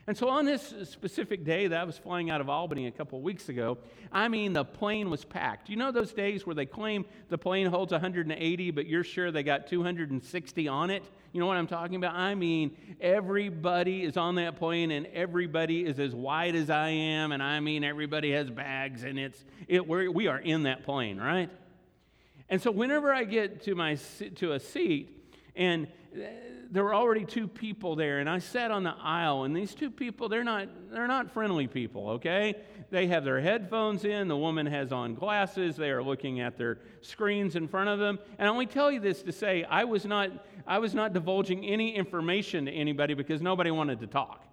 And 0.08 0.16
so 0.16 0.30
on 0.30 0.46
this 0.46 0.72
specific 0.84 1.44
day 1.44 1.66
that 1.66 1.78
I 1.78 1.84
was 1.84 1.98
flying 1.98 2.30
out 2.30 2.40
of 2.40 2.48
Albany 2.48 2.86
a 2.86 2.90
couple 2.90 3.18
of 3.18 3.24
weeks 3.24 3.50
ago, 3.50 3.76
I 4.10 4.28
mean, 4.28 4.54
the 4.54 4.64
plane 4.64 5.10
was 5.10 5.22
packed. 5.22 5.68
You 5.68 5.76
know 5.76 5.92
those 5.92 6.14
days 6.14 6.46
where 6.46 6.54
they 6.54 6.64
claim 6.64 7.04
the 7.28 7.36
plane 7.36 7.66
holds 7.66 7.92
180, 7.92 8.70
but 8.70 8.86
you're 8.86 9.04
sure 9.04 9.30
they 9.30 9.42
got 9.42 9.66
260 9.66 10.66
on 10.66 10.88
it? 10.88 11.02
You 11.32 11.40
know 11.40 11.46
what 11.46 11.58
I'm 11.58 11.66
talking 11.66 11.96
about? 11.96 12.14
I 12.14 12.34
mean, 12.34 12.74
everybody 13.02 14.02
is 14.02 14.16
on 14.16 14.36
that 14.36 14.56
plane 14.56 14.92
and 14.92 15.04
everybody 15.08 15.84
is 15.84 15.98
as 15.98 16.14
wide 16.14 16.56
as 16.56 16.70
I 16.70 16.88
am, 16.88 17.32
and 17.32 17.42
I 17.42 17.60
mean, 17.60 17.84
everybody 17.84 18.32
has 18.32 18.48
bags, 18.48 19.04
and 19.04 19.18
it's, 19.18 19.44
it, 19.66 19.86
we're, 19.86 20.10
we 20.10 20.26
are 20.26 20.38
in 20.38 20.62
that 20.62 20.84
plane, 20.84 21.18
right? 21.18 21.50
And 22.48 22.62
so 22.62 22.70
whenever 22.70 23.12
I 23.12 23.24
get 23.24 23.64
to, 23.64 23.74
my, 23.74 23.98
to 24.36 24.52
a 24.52 24.58
seat, 24.58 25.17
and 25.58 25.88
uh, 26.14 26.20
there 26.70 26.84
were 26.84 26.94
already 26.94 27.24
two 27.24 27.48
people 27.48 27.96
there, 27.96 28.20
and 28.20 28.28
I 28.28 28.38
sat 28.38 28.70
on 28.70 28.82
the 28.82 28.94
aisle, 29.02 29.44
and 29.44 29.56
these 29.56 29.74
two 29.74 29.90
people, 29.90 30.28
they're 30.28 30.44
not, 30.44 30.68
they're 30.90 31.06
not 31.06 31.30
friendly 31.30 31.66
people, 31.66 32.10
okay? 32.10 32.54
They 32.90 33.06
have 33.08 33.24
their 33.24 33.40
headphones 33.40 34.04
in, 34.04 34.28
the 34.28 34.36
woman 34.36 34.66
has 34.66 34.92
on 34.92 35.14
glasses, 35.14 35.76
they 35.76 35.90
are 35.90 36.02
looking 36.02 36.40
at 36.40 36.56
their 36.56 36.78
screens 37.00 37.56
in 37.56 37.68
front 37.68 37.88
of 37.88 37.98
them. 37.98 38.18
And 38.38 38.48
I 38.48 38.50
only 38.50 38.66
tell 38.66 38.92
you 38.92 39.00
this 39.00 39.22
to 39.22 39.32
say 39.32 39.64
I 39.64 39.84
was 39.84 40.04
not, 40.04 40.30
I 40.66 40.78
was 40.78 40.94
not 40.94 41.12
divulging 41.12 41.64
any 41.64 41.94
information 41.94 42.66
to 42.66 42.72
anybody 42.72 43.14
because 43.14 43.40
nobody 43.42 43.70
wanted 43.70 44.00
to 44.00 44.06
talk. 44.06 44.44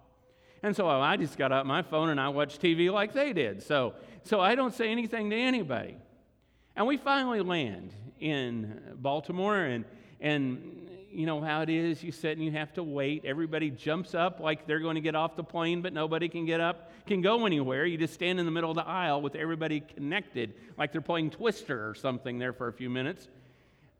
And 0.62 0.74
so 0.74 0.88
I 0.88 1.16
just 1.16 1.36
got 1.36 1.52
out 1.52 1.66
my 1.66 1.82
phone 1.82 2.08
and 2.08 2.18
I 2.18 2.30
watched 2.30 2.60
TV 2.60 2.90
like 2.90 3.12
they 3.12 3.32
did. 3.32 3.62
So, 3.62 3.94
so 4.24 4.40
I 4.40 4.54
don't 4.54 4.74
say 4.74 4.90
anything 4.90 5.30
to 5.30 5.36
anybody. 5.36 5.96
And 6.74 6.86
we 6.86 6.96
finally 6.96 7.40
land 7.40 7.92
in 8.20 8.80
Baltimore, 8.96 9.56
and, 9.56 9.84
and 10.20 10.88
you 11.16 11.24
know 11.24 11.40
how 11.40 11.62
it 11.62 11.70
is. 11.70 12.02
You 12.02 12.12
sit 12.12 12.36
and 12.36 12.44
you 12.44 12.52
have 12.52 12.74
to 12.74 12.82
wait. 12.82 13.24
Everybody 13.24 13.70
jumps 13.70 14.14
up 14.14 14.38
like 14.38 14.66
they're 14.66 14.80
going 14.80 14.96
to 14.96 15.00
get 15.00 15.14
off 15.14 15.34
the 15.34 15.42
plane, 15.42 15.80
but 15.80 15.94
nobody 15.94 16.28
can 16.28 16.44
get 16.44 16.60
up, 16.60 16.92
can 17.06 17.22
go 17.22 17.46
anywhere. 17.46 17.86
You 17.86 17.96
just 17.96 18.12
stand 18.12 18.38
in 18.38 18.44
the 18.44 18.52
middle 18.52 18.70
of 18.70 18.76
the 18.76 18.86
aisle 18.86 19.22
with 19.22 19.34
everybody 19.34 19.80
connected, 19.80 20.52
like 20.76 20.92
they're 20.92 21.00
playing 21.00 21.30
Twister 21.30 21.88
or 21.88 21.94
something 21.94 22.38
there 22.38 22.52
for 22.52 22.68
a 22.68 22.72
few 22.72 22.90
minutes. 22.90 23.28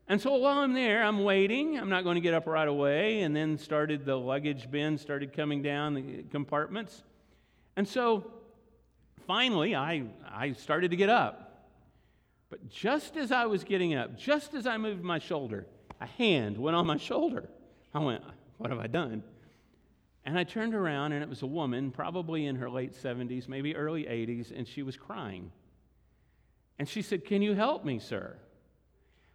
And 0.08 0.20
so 0.20 0.36
while 0.36 0.58
I'm 0.58 0.74
there, 0.74 1.02
I'm 1.02 1.24
waiting. 1.24 1.78
I'm 1.78 1.88
not 1.88 2.04
going 2.04 2.16
to 2.16 2.20
get 2.20 2.34
up 2.34 2.46
right 2.46 2.68
away. 2.68 3.22
And 3.22 3.34
then 3.34 3.56
started 3.56 4.04
the 4.04 4.16
luggage 4.16 4.70
bin 4.70 4.98
started 4.98 5.32
coming 5.32 5.62
down 5.62 5.94
the 5.94 6.22
compartments. 6.30 7.02
And 7.76 7.88
so 7.88 8.30
finally, 9.26 9.74
I, 9.74 10.04
I 10.30 10.52
started 10.52 10.90
to 10.90 10.96
get 10.98 11.08
up. 11.08 11.64
But 12.50 12.68
just 12.68 13.16
as 13.16 13.32
I 13.32 13.46
was 13.46 13.64
getting 13.64 13.94
up, 13.94 14.18
just 14.18 14.52
as 14.52 14.66
I 14.66 14.76
moved 14.76 15.02
my 15.02 15.18
shoulder, 15.18 15.66
a 16.00 16.06
hand 16.06 16.58
went 16.58 16.76
on 16.76 16.86
my 16.86 16.96
shoulder. 16.96 17.48
I 17.94 18.00
went, 18.00 18.22
What 18.58 18.70
have 18.70 18.78
I 18.78 18.86
done? 18.86 19.22
And 20.24 20.38
I 20.38 20.44
turned 20.44 20.74
around, 20.74 21.12
and 21.12 21.22
it 21.22 21.28
was 21.28 21.42
a 21.42 21.46
woman, 21.46 21.92
probably 21.92 22.46
in 22.46 22.56
her 22.56 22.68
late 22.68 22.94
70s, 22.94 23.48
maybe 23.48 23.76
early 23.76 24.04
80s, 24.04 24.50
and 24.50 24.66
she 24.66 24.82
was 24.82 24.96
crying. 24.96 25.52
And 26.78 26.88
she 26.88 27.00
said, 27.00 27.24
Can 27.24 27.42
you 27.42 27.54
help 27.54 27.84
me, 27.84 27.98
sir? 27.98 28.36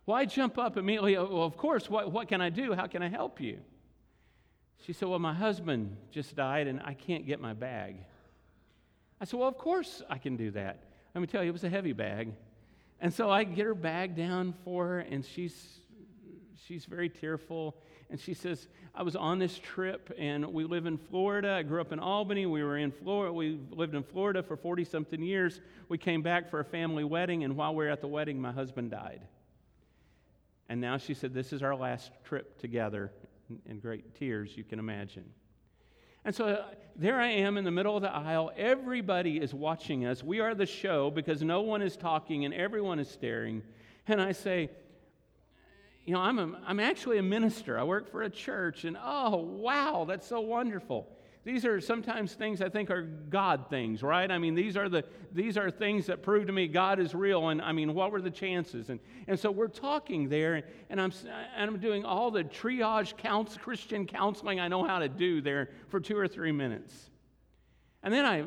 Well, 0.06 0.18
I 0.18 0.26
jump 0.26 0.58
up 0.58 0.78
immediately. 0.78 1.16
Oh, 1.16 1.28
well, 1.32 1.44
of 1.44 1.58
course, 1.58 1.90
what, 1.90 2.12
what 2.12 2.28
can 2.28 2.42
I 2.42 2.50
do? 2.50 2.74
How 2.74 2.88
can 2.88 3.02
I 3.02 3.10
help 3.10 3.40
you? 3.40 3.60
She 4.86 4.94
said, 4.94 5.08
Well, 5.08 5.20
my 5.20 5.34
husband 5.34 5.96
just 6.12 6.36
died, 6.36 6.68
and 6.68 6.82
I 6.84 6.94
can't 6.94 7.26
get 7.26 7.40
my 7.40 7.54
bag. 7.54 7.98
I 9.20 9.26
said, 9.26 9.40
Well, 9.40 9.48
of 9.48 9.58
course 9.58 10.02
I 10.10 10.18
can 10.18 10.36
do 10.36 10.52
that. 10.52 10.84
Let 11.16 11.22
me 11.22 11.28
tell 11.28 11.44
you, 11.44 11.50
it 11.50 11.54
was 11.54 11.64
a 11.64 11.70
heavy 11.70 11.94
bag. 11.94 12.34
And 13.00 13.14
so 13.14 13.30
I 13.30 13.44
get 13.44 13.66
her 13.66 13.76
bag 13.76 14.16
down 14.16 14.54
for 14.64 14.86
her, 14.88 15.00
and 15.00 15.26
she's 15.26 15.81
she's 16.68 16.86
very 16.86 17.10
tearful. 17.10 17.76
And 18.10 18.20
she 18.20 18.34
says, 18.34 18.68
I 18.94 19.04
was 19.04 19.16
on 19.16 19.40
this 19.40 19.58
trip 19.58 20.14
and 20.18 20.46
we 20.54 20.66
live 20.66 20.86
in 20.86 20.98
Florida. 20.98 21.54
I 21.54 21.64
grew 21.64 21.80
up 21.80 21.92
in 21.92 22.00
Albany. 22.00 22.46
We 22.46 22.64
were 22.64 22.78
in 22.78 22.92
Florida. 22.92 23.32
We 23.32 23.60
lived 23.70 23.96
in 23.96 24.04
Florida 24.04 24.44
for 24.44 24.58
40 24.58 24.84
something 24.84 25.22
years. 25.22 25.62
We 25.88 25.98
came 25.98 26.22
back 26.22 26.50
for 26.50 26.60
a 26.60 26.66
family 26.66 27.04
wedding. 27.04 27.44
And 27.44 27.56
while 27.56 27.74
we 27.74 27.86
were 27.86 27.92
at 27.92 28.02
the 28.02 28.08
wedding, 28.08 28.42
my 28.42 28.52
husband 28.52 28.92
died. 28.92 29.22
And 30.68 30.80
now 30.80 30.98
she 30.98 31.14
said, 31.14 31.34
This 31.34 31.54
is 31.54 31.64
our 31.64 31.76
last 31.76 32.12
trip 32.24 32.60
together. 32.60 33.12
In 33.66 33.80
great 33.80 34.16
tears, 34.16 34.56
you 34.56 34.64
can 34.64 34.80
imagine. 34.80 35.26
And 36.24 36.34
so 36.36 36.46
uh, 36.46 36.66
there 36.96 37.20
I 37.20 37.28
am 37.28 37.58
in 37.58 37.66
the 37.66 37.72
middle 37.72 37.96
of 37.96 38.04
the 38.04 38.12
aisle. 38.12 38.52
Everybody 38.56 39.38
is 39.38 39.54
watching 39.54 40.06
us. 40.06 40.24
We 40.24 40.40
are 40.40 40.54
the 40.54 40.66
show 40.66 41.10
because 41.10 41.42
no 41.42 41.62
one 41.62 41.82
is 41.82 41.98
talking 41.98 42.46
and 42.46 42.54
everyone 42.54 43.00
is 43.00 43.10
staring. 43.10 43.64
And 44.08 44.22
I 44.22 44.32
say, 44.32 44.70
you 46.06 46.14
know, 46.14 46.20
I'm, 46.20 46.40
a, 46.40 46.60
I'm 46.66 46.80
actually 46.80 47.20
a 47.20 47.24
minister. 47.24 47.78
I 47.78 47.84
work 47.84 48.10
for 48.10 48.24
a 48.24 48.30
church, 48.30 48.86
and 48.86 48.98
oh, 49.02 49.38
wow, 49.38 50.06
that's 50.08 50.28
so 50.28 50.42
wonderful. 50.42 51.08
These 51.44 51.66
are 51.66 51.82
sometimes 51.82 52.34
things 52.34 52.62
I 52.62 52.70
think 52.70 52.92
are 52.92 53.02
God 53.02 53.68
things, 53.70 54.04
right? 54.04 54.30
I 54.30 54.38
mean, 54.38 54.54
these 54.54 54.78
are 54.78 54.88
the 54.88 55.04
these 55.32 55.58
are 55.58 55.72
things 55.72 56.06
that 56.06 56.22
prove 56.22 56.46
to 56.48 56.54
me 56.54 56.68
God 56.68 57.00
is 57.00 57.16
real. 57.16 57.50
And 57.50 57.64
I 57.64 57.72
mean, 57.72 57.96
what 57.96 58.12
were 58.12 58.22
the 58.22 58.30
chances? 58.30 58.92
And 58.92 59.00
and 59.28 59.40
so 59.40 59.50
we're 59.50 59.68
talking 59.68 60.30
there, 60.30 60.64
and 60.92 61.02
I'm 61.02 61.12
and 61.56 61.72
I'm 61.72 61.80
doing 61.80 62.06
all 62.06 62.30
the 62.30 62.44
triage 62.44 63.18
counts 63.18 63.58
Christian 63.58 64.06
counseling 64.06 64.60
I 64.60 64.68
know 64.68 64.84
how 64.84 65.00
to 65.00 65.10
do 65.10 65.42
there 65.42 65.70
for 65.88 66.00
two 66.00 66.16
or 66.16 66.28
three 66.28 66.52
minutes. 66.52 67.10
And 68.04 68.14
then 68.14 68.26
I 68.26 68.44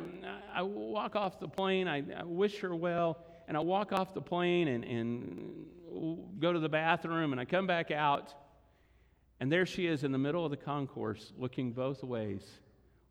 I 0.54 0.62
walk 0.62 1.16
off 1.16 1.40
the 1.40 1.48
plane. 1.48 1.88
I, 1.88 2.04
I 2.16 2.22
wish 2.22 2.60
her 2.60 2.76
well, 2.76 3.18
and 3.48 3.56
I 3.56 3.60
walk 3.60 3.92
off 3.92 4.14
the 4.14 4.22
plane 4.22 4.68
and 4.68 4.84
and 4.84 5.66
go 6.38 6.52
to 6.52 6.58
the 6.58 6.68
bathroom, 6.68 7.32
and 7.32 7.40
I 7.40 7.44
come 7.44 7.66
back 7.66 7.90
out, 7.90 8.34
and 9.40 9.50
there 9.50 9.66
she 9.66 9.86
is 9.86 10.04
in 10.04 10.12
the 10.12 10.18
middle 10.18 10.44
of 10.44 10.50
the 10.50 10.56
concourse, 10.56 11.32
looking 11.36 11.72
both 11.72 12.02
ways 12.02 12.42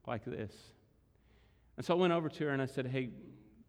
like 0.07 0.25
this. 0.25 0.51
And 1.77 1.85
so 1.85 1.95
I 1.95 1.97
went 1.97 2.13
over 2.13 2.29
to 2.29 2.43
her 2.45 2.49
and 2.51 2.61
I 2.61 2.65
said, 2.65 2.87
Hey, 2.87 3.09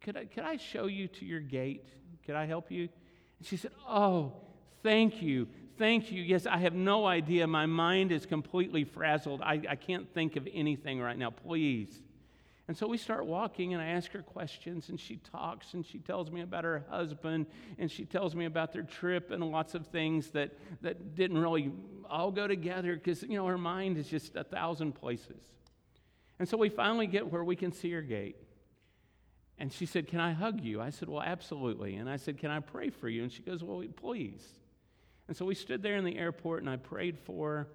could 0.00 0.16
I, 0.16 0.24
could 0.26 0.44
I 0.44 0.56
show 0.56 0.86
you 0.86 1.08
to 1.08 1.24
your 1.24 1.40
gate? 1.40 1.88
Could 2.26 2.34
I 2.34 2.46
help 2.46 2.70
you? 2.70 2.88
And 3.38 3.46
she 3.46 3.56
said, 3.56 3.72
Oh, 3.88 4.32
thank 4.82 5.22
you. 5.22 5.48
Thank 5.78 6.12
you. 6.12 6.22
Yes, 6.22 6.46
I 6.46 6.58
have 6.58 6.74
no 6.74 7.06
idea. 7.06 7.46
My 7.46 7.66
mind 7.66 8.12
is 8.12 8.26
completely 8.26 8.84
frazzled. 8.84 9.40
I, 9.42 9.60
I 9.68 9.76
can't 9.76 10.12
think 10.14 10.36
of 10.36 10.46
anything 10.52 11.00
right 11.00 11.18
now. 11.18 11.30
Please. 11.30 12.00
And 12.66 12.76
so 12.76 12.86
we 12.86 12.96
start 12.96 13.26
walking, 13.26 13.74
and 13.74 13.82
I 13.82 13.88
ask 13.88 14.10
her 14.12 14.22
questions, 14.22 14.88
and 14.88 14.98
she 14.98 15.16
talks, 15.16 15.74
and 15.74 15.84
she 15.84 15.98
tells 15.98 16.30
me 16.30 16.40
about 16.40 16.64
her 16.64 16.84
husband, 16.88 17.46
and 17.78 17.90
she 17.90 18.06
tells 18.06 18.34
me 18.34 18.46
about 18.46 18.72
their 18.72 18.82
trip, 18.82 19.30
and 19.30 19.44
lots 19.44 19.74
of 19.74 19.86
things 19.88 20.30
that, 20.30 20.52
that 20.80 21.14
didn't 21.14 21.36
really 21.36 21.72
all 22.08 22.30
go 22.30 22.46
together 22.46 22.94
because, 22.94 23.22
you 23.22 23.36
know, 23.36 23.46
her 23.46 23.58
mind 23.58 23.98
is 23.98 24.08
just 24.08 24.34
a 24.34 24.44
thousand 24.44 24.92
places. 24.92 25.42
And 26.38 26.48
so 26.48 26.56
we 26.56 26.70
finally 26.70 27.06
get 27.06 27.30
where 27.30 27.44
we 27.44 27.54
can 27.54 27.70
see 27.70 27.90
her 27.92 28.02
gate. 28.02 28.36
And 29.58 29.72
she 29.72 29.86
said, 29.86 30.08
Can 30.08 30.18
I 30.18 30.32
hug 30.32 30.60
you? 30.60 30.80
I 30.80 30.90
said, 30.90 31.08
Well, 31.08 31.22
absolutely. 31.22 31.96
And 31.96 32.10
I 32.10 32.16
said, 32.16 32.38
Can 32.38 32.50
I 32.50 32.60
pray 32.60 32.90
for 32.90 33.08
you? 33.08 33.22
And 33.22 33.30
she 33.30 33.42
goes, 33.42 33.62
Well, 33.62 33.84
please. 33.96 34.42
And 35.28 35.36
so 35.36 35.44
we 35.44 35.54
stood 35.54 35.82
there 35.82 35.96
in 35.96 36.04
the 36.04 36.18
airport, 36.18 36.62
and 36.62 36.70
I 36.70 36.76
prayed 36.76 37.18
for 37.18 37.50
her, 37.50 37.68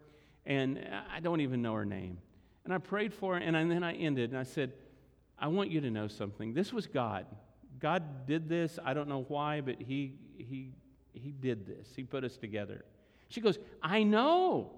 and 0.45 0.86
I 1.12 1.19
don't 1.19 1.41
even 1.41 1.62
know 1.62 1.73
her 1.73 1.86
name. 1.86 2.19
And 2.69 2.75
I 2.75 2.77
prayed 2.77 3.15
for 3.15 3.34
her, 3.34 3.39
and, 3.39 3.58
I, 3.58 3.62
and 3.62 3.71
then 3.71 3.84
I 3.84 3.93
ended, 3.95 4.29
and 4.29 4.38
I 4.38 4.43
said, 4.43 4.73
I 5.39 5.47
want 5.47 5.71
you 5.71 5.82
to 5.82 5.89
know 5.89 6.08
something. 6.08 6.53
This 6.53 6.71
was 6.71 6.86
God. 6.86 7.25
God 7.79 8.27
did 8.27 8.47
this. 8.47 8.77
I 8.86 8.93
don't 8.93 9.10
know 9.10 9.25
why, 9.27 9.62
but 9.62 9.82
He, 9.82 10.13
he, 10.38 10.69
he 11.12 11.32
did 11.32 11.65
this. 11.65 11.88
He 11.95 12.03
put 12.03 12.23
us 12.23 12.38
together. 12.38 12.86
She 13.27 13.41
goes, 13.41 13.58
I 13.82 14.03
know. 14.03 14.69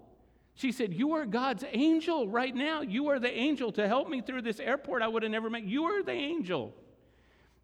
She 0.56 0.72
said, 0.72 0.94
You 0.94 1.16
are 1.16 1.26
God's 1.26 1.66
angel 1.74 2.30
right 2.30 2.56
now. 2.56 2.80
You 2.80 3.10
are 3.10 3.20
the 3.20 3.30
angel 3.30 3.74
to 3.74 3.86
help 3.90 4.08
me 4.08 4.22
through 4.22 4.44
this 4.44 4.62
airport 4.62 5.02
I 5.02 5.10
would 5.10 5.24
have 5.24 5.32
never 5.34 5.50
met. 5.50 5.64
You 5.64 5.84
are 5.84 6.02
the 6.02 6.14
angel. 6.14 6.74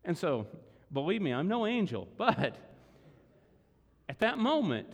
And 0.04 0.18
so, 0.18 0.46
believe 0.92 1.22
me, 1.22 1.32
I'm 1.32 1.48
no 1.48 1.66
angel, 1.66 2.06
but 2.18 2.58
at 4.10 4.20
that 4.20 4.40
moment, 4.40 4.90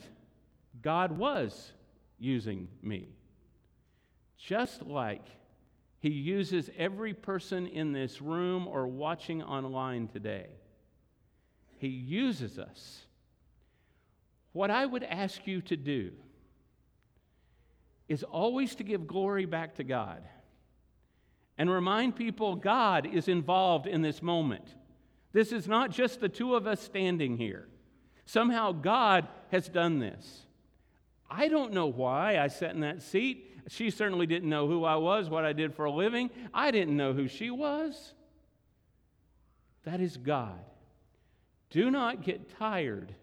God 0.83 1.17
was 1.17 1.71
using 2.19 2.67
me. 2.83 3.07
Just 4.37 4.83
like 4.83 5.25
he 5.99 6.09
uses 6.09 6.69
every 6.77 7.13
person 7.13 7.65
in 7.67 7.93
this 7.93 8.21
room 8.21 8.67
or 8.67 8.87
watching 8.87 9.41
online 9.41 10.07
today. 10.07 10.47
He 11.77 11.87
uses 11.87 12.59
us. 12.59 13.01
What 14.51 14.69
I 14.69 14.85
would 14.85 15.03
ask 15.03 15.47
you 15.47 15.61
to 15.61 15.77
do 15.77 16.11
is 18.07 18.23
always 18.23 18.75
to 18.75 18.83
give 18.83 19.07
glory 19.07 19.45
back 19.45 19.75
to 19.75 19.83
God 19.83 20.23
and 21.57 21.69
remind 21.69 22.15
people 22.15 22.55
God 22.55 23.05
is 23.05 23.27
involved 23.27 23.87
in 23.87 24.01
this 24.01 24.21
moment. 24.21 24.75
This 25.31 25.51
is 25.51 25.67
not 25.67 25.91
just 25.91 26.19
the 26.19 26.29
two 26.29 26.55
of 26.55 26.67
us 26.67 26.81
standing 26.81 27.37
here. 27.37 27.67
Somehow 28.25 28.71
God 28.71 29.27
has 29.51 29.67
done 29.67 29.99
this. 29.99 30.45
I 31.35 31.47
don't 31.47 31.73
know 31.73 31.87
why 31.87 32.37
I 32.37 32.47
sat 32.47 32.75
in 32.75 32.81
that 32.81 33.01
seat. 33.01 33.49
She 33.67 33.89
certainly 33.89 34.27
didn't 34.27 34.49
know 34.49 34.67
who 34.67 34.83
I 34.83 34.97
was, 34.97 35.29
what 35.29 35.45
I 35.45 35.53
did 35.53 35.73
for 35.73 35.85
a 35.85 35.91
living. 35.91 36.29
I 36.53 36.69
didn't 36.69 36.95
know 36.95 37.13
who 37.13 37.27
she 37.27 37.49
was. 37.49 38.13
That 39.83 39.99
is 39.99 40.15
God. 40.15 40.59
Do 41.71 41.89
not 41.89 42.23
get 42.23 42.55
tired 42.59 43.15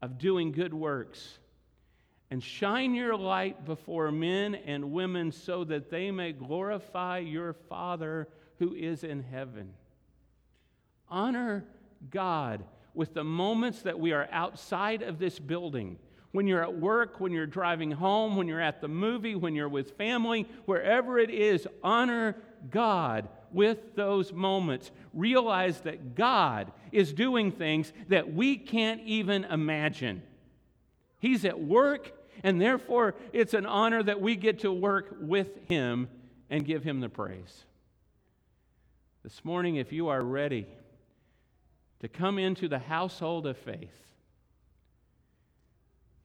of 0.00 0.18
doing 0.18 0.50
good 0.50 0.74
works 0.74 1.38
and 2.30 2.42
shine 2.42 2.94
your 2.94 3.16
light 3.16 3.64
before 3.64 4.10
men 4.10 4.56
and 4.56 4.90
women 4.90 5.30
so 5.30 5.62
that 5.64 5.88
they 5.88 6.10
may 6.10 6.32
glorify 6.32 7.18
your 7.18 7.52
Father 7.52 8.26
who 8.58 8.74
is 8.74 9.04
in 9.04 9.22
heaven. 9.22 9.74
Honor 11.08 11.64
God 12.10 12.64
with 12.94 13.14
the 13.14 13.22
moments 13.22 13.82
that 13.82 14.00
we 14.00 14.12
are 14.12 14.28
outside 14.32 15.02
of 15.02 15.18
this 15.18 15.38
building. 15.38 15.98
When 16.32 16.46
you're 16.46 16.62
at 16.62 16.78
work, 16.78 17.20
when 17.20 17.32
you're 17.32 17.46
driving 17.46 17.90
home, 17.90 18.36
when 18.36 18.48
you're 18.48 18.60
at 18.60 18.80
the 18.80 18.88
movie, 18.88 19.34
when 19.34 19.54
you're 19.54 19.68
with 19.68 19.96
family, 19.96 20.48
wherever 20.64 21.18
it 21.18 21.30
is, 21.30 21.66
honor 21.82 22.36
God 22.70 23.28
with 23.52 23.94
those 23.94 24.32
moments. 24.32 24.90
Realize 25.12 25.80
that 25.82 26.14
God 26.14 26.72
is 26.90 27.12
doing 27.12 27.52
things 27.52 27.92
that 28.08 28.32
we 28.32 28.56
can't 28.56 29.02
even 29.02 29.44
imagine. 29.44 30.22
He's 31.18 31.44
at 31.44 31.60
work 31.60 32.12
and 32.42 32.60
therefore, 32.60 33.14
it's 33.32 33.54
an 33.54 33.66
honor 33.66 34.02
that 34.02 34.20
we 34.20 34.36
get 34.36 34.60
to 34.60 34.72
work 34.72 35.16
with 35.20 35.68
Him 35.68 36.08
and 36.50 36.64
give 36.64 36.82
Him 36.82 37.00
the 37.00 37.08
praise. 37.08 37.64
This 39.22 39.44
morning, 39.44 39.76
if 39.76 39.92
you 39.92 40.08
are 40.08 40.22
ready 40.22 40.66
to 42.00 42.08
come 42.08 42.38
into 42.38 42.68
the 42.68 42.80
household 42.80 43.46
of 43.46 43.56
faith, 43.56 43.94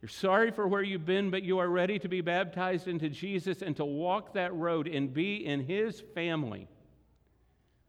you're 0.08 0.12
sorry 0.14 0.52
for 0.52 0.66
where 0.70 0.82
you've 0.82 1.06
been, 1.06 1.30
but 1.30 1.44
you 1.44 1.58
are 1.58 1.68
ready 1.68 2.00
to 2.00 2.08
be 2.08 2.22
baptized 2.22 2.88
into 2.88 3.10
Jesus 3.10 3.62
and 3.62 3.76
to 3.76 3.84
walk 3.84 4.36
that 4.36 4.56
road 4.56 4.88
and 4.88 5.14
be 5.14 5.46
in 5.46 5.66
His 5.66 6.02
family. 6.16 6.70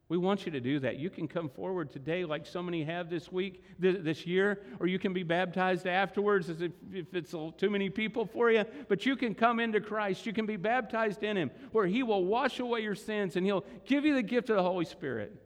We 0.08 0.18
want 0.18 0.44
you 0.44 0.50
to 0.50 0.58
do 0.58 0.80
that. 0.80 0.98
You 0.98 1.10
can 1.10 1.28
come 1.28 1.48
forward 1.48 1.92
today, 1.92 2.24
like 2.24 2.44
so 2.44 2.60
many 2.60 2.82
have 2.82 3.08
this 3.08 3.30
week, 3.30 3.62
this 3.78 4.26
year, 4.26 4.62
or 4.80 4.88
you 4.88 4.98
can 4.98 5.12
be 5.12 5.22
baptized 5.22 5.86
afterwards 5.86 6.48
if, 6.48 6.72
if 6.92 7.14
it's 7.14 7.36
too 7.56 7.70
many 7.70 7.88
people 7.88 8.26
for 8.26 8.50
you. 8.50 8.64
But 8.88 9.06
you 9.06 9.14
can 9.14 9.32
come 9.32 9.60
into 9.60 9.80
Christ. 9.80 10.26
You 10.26 10.32
can 10.32 10.44
be 10.44 10.56
baptized 10.56 11.22
in 11.22 11.36
Him, 11.36 11.52
where 11.70 11.86
He 11.86 12.02
will 12.02 12.24
wash 12.24 12.58
away 12.58 12.80
your 12.80 12.96
sins 12.96 13.36
and 13.36 13.46
He'll 13.46 13.64
give 13.84 14.04
you 14.04 14.14
the 14.14 14.24
gift 14.24 14.50
of 14.50 14.56
the 14.56 14.62
Holy 14.64 14.86
Spirit. 14.86 15.40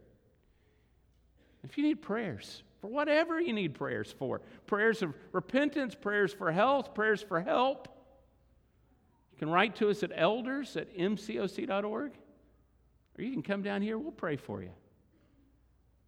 If 1.65 1.77
you 1.77 1.85
need 1.85 2.01
prayers, 2.01 2.63
for 2.83 2.89
whatever 2.89 3.41
you 3.41 3.53
need 3.53 3.75
prayers 3.75 4.13
for 4.19 4.41
prayers 4.67 5.03
of 5.03 5.15
repentance, 5.31 5.95
prayers 5.95 6.35
for 6.35 6.51
health, 6.51 6.95
prayers 6.95 7.23
for 7.23 7.41
help, 7.41 7.89
you 9.31 9.39
can 9.39 9.49
write 9.49 9.77
to 9.77 9.89
us 9.89 10.03
at 10.03 10.11
elders 10.15 10.77
at 10.77 10.95
mcoc.org. 10.99 12.13
Or 13.19 13.23
you 13.23 13.33
can 13.33 13.43
come 13.43 13.63
down 13.63 13.83
here, 13.83 13.97
we'll 13.97 14.11
pray 14.11 14.37
for 14.37 14.63
you. 14.63 14.71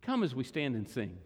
Come 0.02 0.24
as 0.24 0.34
we 0.34 0.42
stand 0.42 0.74
and 0.74 0.88
sing. 0.88 1.16